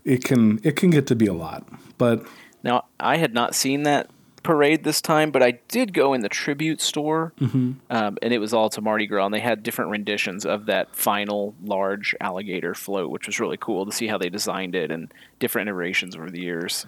[0.04, 1.68] it can it can get to be a lot.
[1.98, 2.26] But
[2.64, 4.10] now I had not seen that
[4.46, 7.74] parade this time, but I did go in the tribute store, mm-hmm.
[7.90, 10.96] um, and it was all to Mardi Gras, and they had different renditions of that
[10.96, 15.12] final large alligator float, which was really cool to see how they designed it and
[15.40, 16.86] different iterations over the years.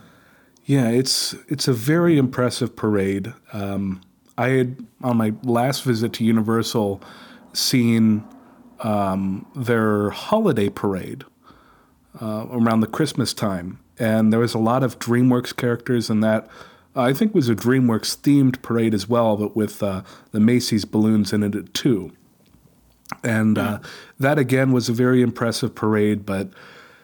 [0.65, 3.33] Yeah, it's it's a very impressive parade.
[3.53, 4.01] Um,
[4.37, 7.01] I had on my last visit to Universal
[7.53, 8.23] seen
[8.81, 11.23] um, their holiday parade
[12.21, 16.47] uh, around the Christmas time, and there was a lot of DreamWorks characters in that.
[16.97, 20.85] I think it was a DreamWorks themed parade as well, but with uh, the Macy's
[20.85, 22.11] balloons in it too.
[23.23, 23.79] And uh,
[24.19, 26.49] that again was a very impressive parade, but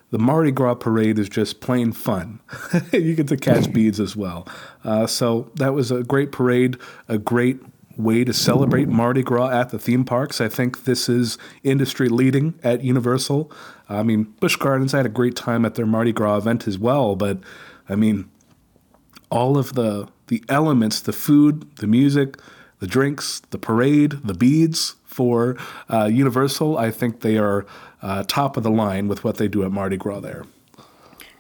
[0.10, 2.40] the Mardi Gras parade is just plain fun.
[2.92, 4.48] you get to catch beads as well.
[4.84, 6.78] Uh, so that was a great parade,
[7.08, 7.60] a great
[7.98, 10.42] way to celebrate Mardi Gras at the theme parks.
[10.42, 13.52] I think this is industry leading at Universal.
[13.88, 16.78] I mean, Busch Gardens, I had a great time at their Mardi Gras event as
[16.78, 17.40] well, but
[17.88, 18.30] I mean,
[19.34, 22.38] all of the the elements, the food, the music,
[22.80, 25.58] the drinks, the parade, the beads for
[25.90, 26.78] uh, Universal.
[26.78, 27.66] I think they are
[28.02, 30.46] uh, top of the line with what they do at Mardi Gras there.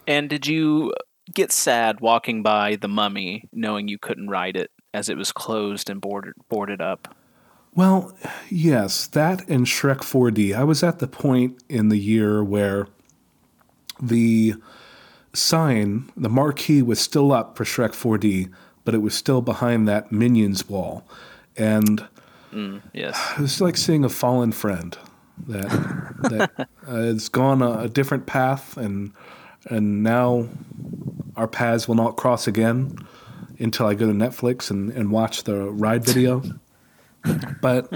[0.05, 0.93] And did you
[1.33, 5.89] get sad walking by the Mummy, knowing you couldn't ride it as it was closed
[5.89, 7.15] and boarded boarded up?
[7.75, 8.15] Well,
[8.49, 10.55] yes, that and Shrek 4D.
[10.55, 12.87] I was at the point in the year where
[14.01, 14.55] the
[15.33, 18.51] sign, the marquee was still up for Shrek 4D,
[18.85, 21.05] but it was still behind that Minions wall.
[21.57, 22.07] And
[22.51, 23.19] mm, yes.
[23.37, 24.97] it was like seeing a fallen friend
[25.47, 25.69] that
[26.29, 29.11] that uh, has gone a, a different path and
[29.69, 30.47] and now
[31.35, 32.97] our paths will not cross again
[33.59, 36.43] until I go to Netflix and, and watch the ride video.
[37.61, 37.91] but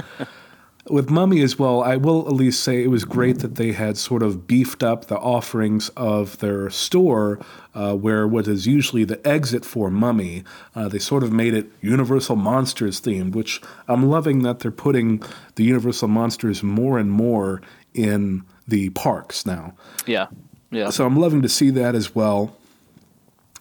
[0.89, 3.97] with Mummy as well, I will at least say it was great that they had
[3.97, 7.39] sort of beefed up the offerings of their store,
[7.73, 10.43] uh, where what is usually the exit for Mummy,
[10.75, 15.21] uh, they sort of made it Universal Monsters themed, which I'm loving that they're putting
[15.55, 17.61] the Universal Monsters more and more
[17.93, 19.73] in the parks now.
[20.05, 20.27] Yeah.
[20.71, 20.89] Yeah.
[20.89, 22.55] So I'm loving to see that as well.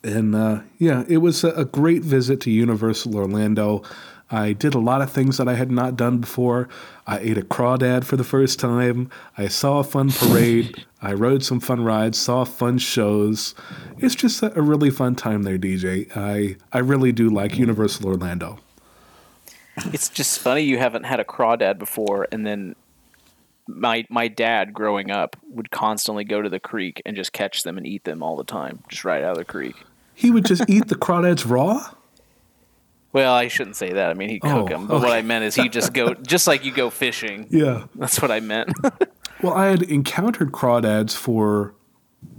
[0.03, 3.83] And uh, yeah, it was a, a great visit to Universal Orlando.
[4.31, 6.69] I did a lot of things that I had not done before.
[7.07, 9.09] I ate a crawdad for the first time.
[9.39, 10.85] I saw a fun parade.
[11.01, 13.55] I rode some fun rides, saw fun shows.
[13.99, 16.11] It's just a, really fun time there, DJ.
[16.17, 18.59] I, I really do like Universal Orlando.
[19.93, 22.75] It's just funny you haven't had a crawdad before, and then
[23.69, 27.77] my my dad growing up would constantly go to the creek and just catch them
[27.77, 29.77] and eat them all the time, just right out of the creek.
[30.15, 31.91] He would just eat the crawdads raw?
[33.17, 34.11] Well, I shouldn't say that.
[34.11, 34.87] I mean, he'd cook Oh, them.
[34.89, 37.47] But what I meant is he just go, just like you go fishing.
[37.49, 37.87] Yeah.
[37.95, 38.71] That's what I meant.
[39.43, 41.75] Well, I had encountered crawdads for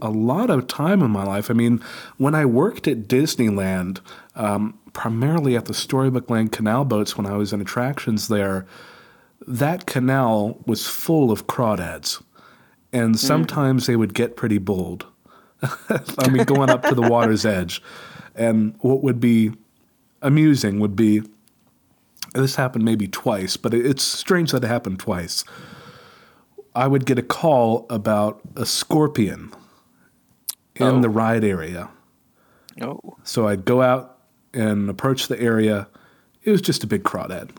[0.02, 1.52] a lot of time in my life.
[1.52, 1.80] I mean,
[2.18, 4.00] when I worked at Disneyland,
[4.36, 8.66] um, primarily at the Storybook Land canal boats when I was in attractions there,
[9.48, 12.24] that canal was full of crawdads.
[12.92, 15.06] And sometimes they would get pretty bold.
[15.90, 17.80] I mean, going up to the water's edge.
[18.34, 19.52] And what would be
[20.22, 21.22] amusing would be
[22.34, 25.44] this happened maybe twice, but it's strange that it happened twice.
[26.76, 29.52] I would get a call about a scorpion
[30.76, 31.02] in Oh.
[31.02, 31.90] the ride area.
[32.82, 34.18] oh, So I'd go out
[34.54, 35.88] and approach the area.
[36.44, 37.50] It was just a big crawdad.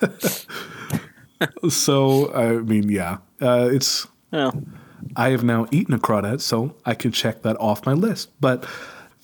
[1.70, 4.06] so I mean, yeah, uh, it's.
[4.30, 4.62] well,
[5.16, 8.30] I have now eaten a crawdad, so I can check that off my list.
[8.40, 8.64] But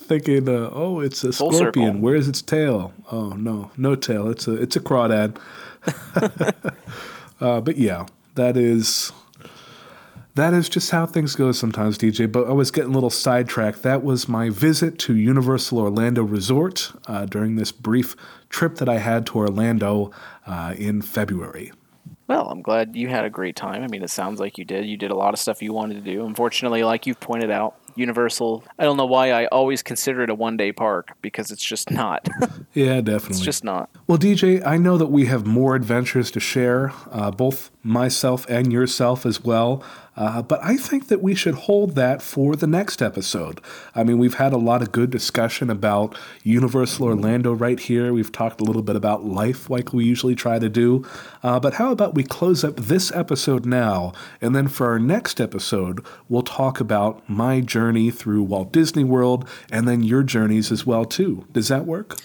[0.09, 1.87] thinking, uh, oh, it's a Full scorpion.
[1.87, 2.01] circle.
[2.01, 2.93] Where's its tail?
[3.13, 4.29] Oh no, no tail.
[4.29, 5.37] It's a it's a crawdad.
[7.41, 9.13] uh, but yeah, that is
[10.35, 12.31] that is just how things go sometimes, DJ.
[12.31, 13.83] But I was getting a little sidetracked.
[13.83, 18.15] That was my visit to Universal Orlando Resort uh, during this brief
[18.49, 20.11] trip that I had to Orlando
[20.47, 21.73] uh, in February.
[22.29, 23.83] well, I'm glad you had a great time.
[23.83, 24.87] I mean, it sounds like you did.
[24.87, 26.25] You did a lot of stuff you wanted to do.
[26.25, 28.65] Unfortunately, like you've pointed out, Universal.
[28.79, 31.91] I don't know why I always consider it a one day park because it's just
[31.91, 32.29] not.
[32.75, 33.31] Yeah, definitely.
[33.31, 33.91] it's just not.
[34.07, 38.73] Well, DJ, I know that we have more adventures to share, uh, both myself and
[38.73, 39.83] yourself as well.
[40.19, 43.61] Uh, but I think that we should hold that for the next episode.
[43.95, 48.13] I mean, we've had a lot of good discussion about Universal Orlando right here.
[48.13, 51.07] We've talked a little bit about life, like we usually try to do.
[51.45, 55.41] Uh, but how about we close up this episode now, and then for our next
[55.41, 60.85] episode, we'll talk about my journey through Walt Disney World, and then your journeys as
[60.85, 61.47] well too.
[61.53, 62.17] Does that work?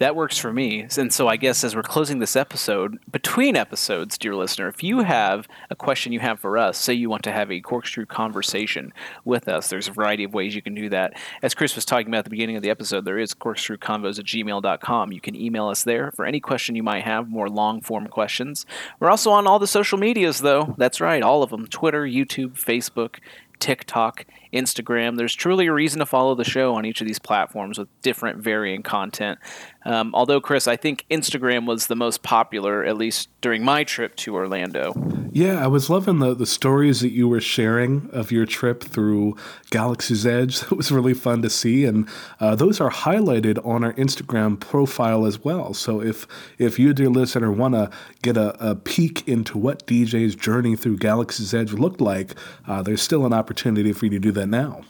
[0.00, 0.86] That works for me.
[0.96, 5.00] And so I guess as we're closing this episode, between episodes, dear listener, if you
[5.00, 8.94] have a question you have for us, say you want to have a corkscrew conversation
[9.26, 11.12] with us, there's a variety of ways you can do that.
[11.42, 14.24] As Chris was talking about at the beginning of the episode, there is corkscrewconvos at
[14.24, 15.12] gmail.com.
[15.12, 18.64] You can email us there for any question you might have, more long form questions.
[19.00, 20.74] We're also on all the social medias, though.
[20.78, 23.16] That's right, all of them Twitter, YouTube, Facebook,
[23.58, 25.16] TikTok, Instagram.
[25.16, 28.38] There's truly a reason to follow the show on each of these platforms with different
[28.38, 29.38] varying content.
[29.84, 34.14] Um, although, Chris, I think Instagram was the most popular, at least during my trip
[34.16, 34.92] to Orlando.
[35.32, 39.36] Yeah, I was loving the, the stories that you were sharing of your trip through
[39.70, 40.60] Galaxy's Edge.
[40.70, 45.26] It was really fun to see, and uh, those are highlighted on our Instagram profile
[45.26, 45.74] as well.
[45.74, 46.26] So if
[46.58, 47.90] if you, dear listener, want to
[48.22, 52.34] get a, a peek into what DJ's journey through Galaxy's Edge looked like,
[52.66, 54.82] uh, there's still an opportunity for you to do that now.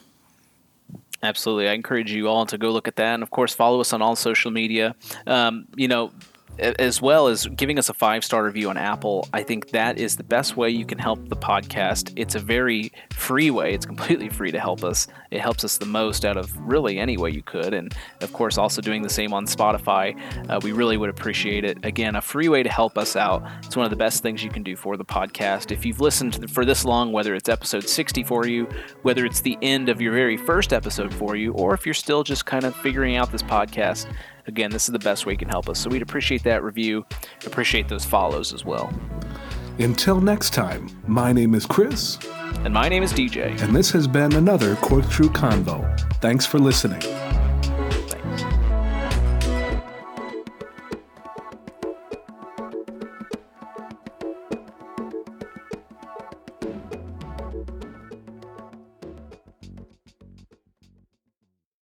[1.23, 1.69] Absolutely.
[1.69, 3.15] I encourage you all to go look at that.
[3.15, 4.95] And of course, follow us on all social media.
[5.27, 6.13] Um, you know,
[6.61, 9.29] as well as giving us a five star review on Apple.
[9.33, 12.13] I think that is the best way you can help the podcast.
[12.17, 13.75] It's a very free way.
[13.75, 15.07] It's completely free to help us.
[15.31, 17.73] It helps us the most out of really any way you could.
[17.73, 20.19] And of course, also doing the same on Spotify.
[20.49, 21.85] Uh, we really would appreciate it.
[21.85, 23.43] Again, a free way to help us out.
[23.65, 25.71] It's one of the best things you can do for the podcast.
[25.71, 28.69] If you've listened for this long, whether it's episode 60 for you,
[29.03, 32.23] whether it's the end of your very first episode for you, or if you're still
[32.23, 34.07] just kind of figuring out this podcast,
[34.47, 35.79] again, this is the best way you can help us.
[35.79, 37.05] So we'd appreciate that review,
[37.47, 38.93] appreciate those follows as well.
[39.79, 42.19] Until next time, my name is Chris.
[42.65, 43.61] And my name is DJ.
[43.63, 45.99] And this has been another Corkscrew Convo.
[46.21, 47.01] Thanks for listening.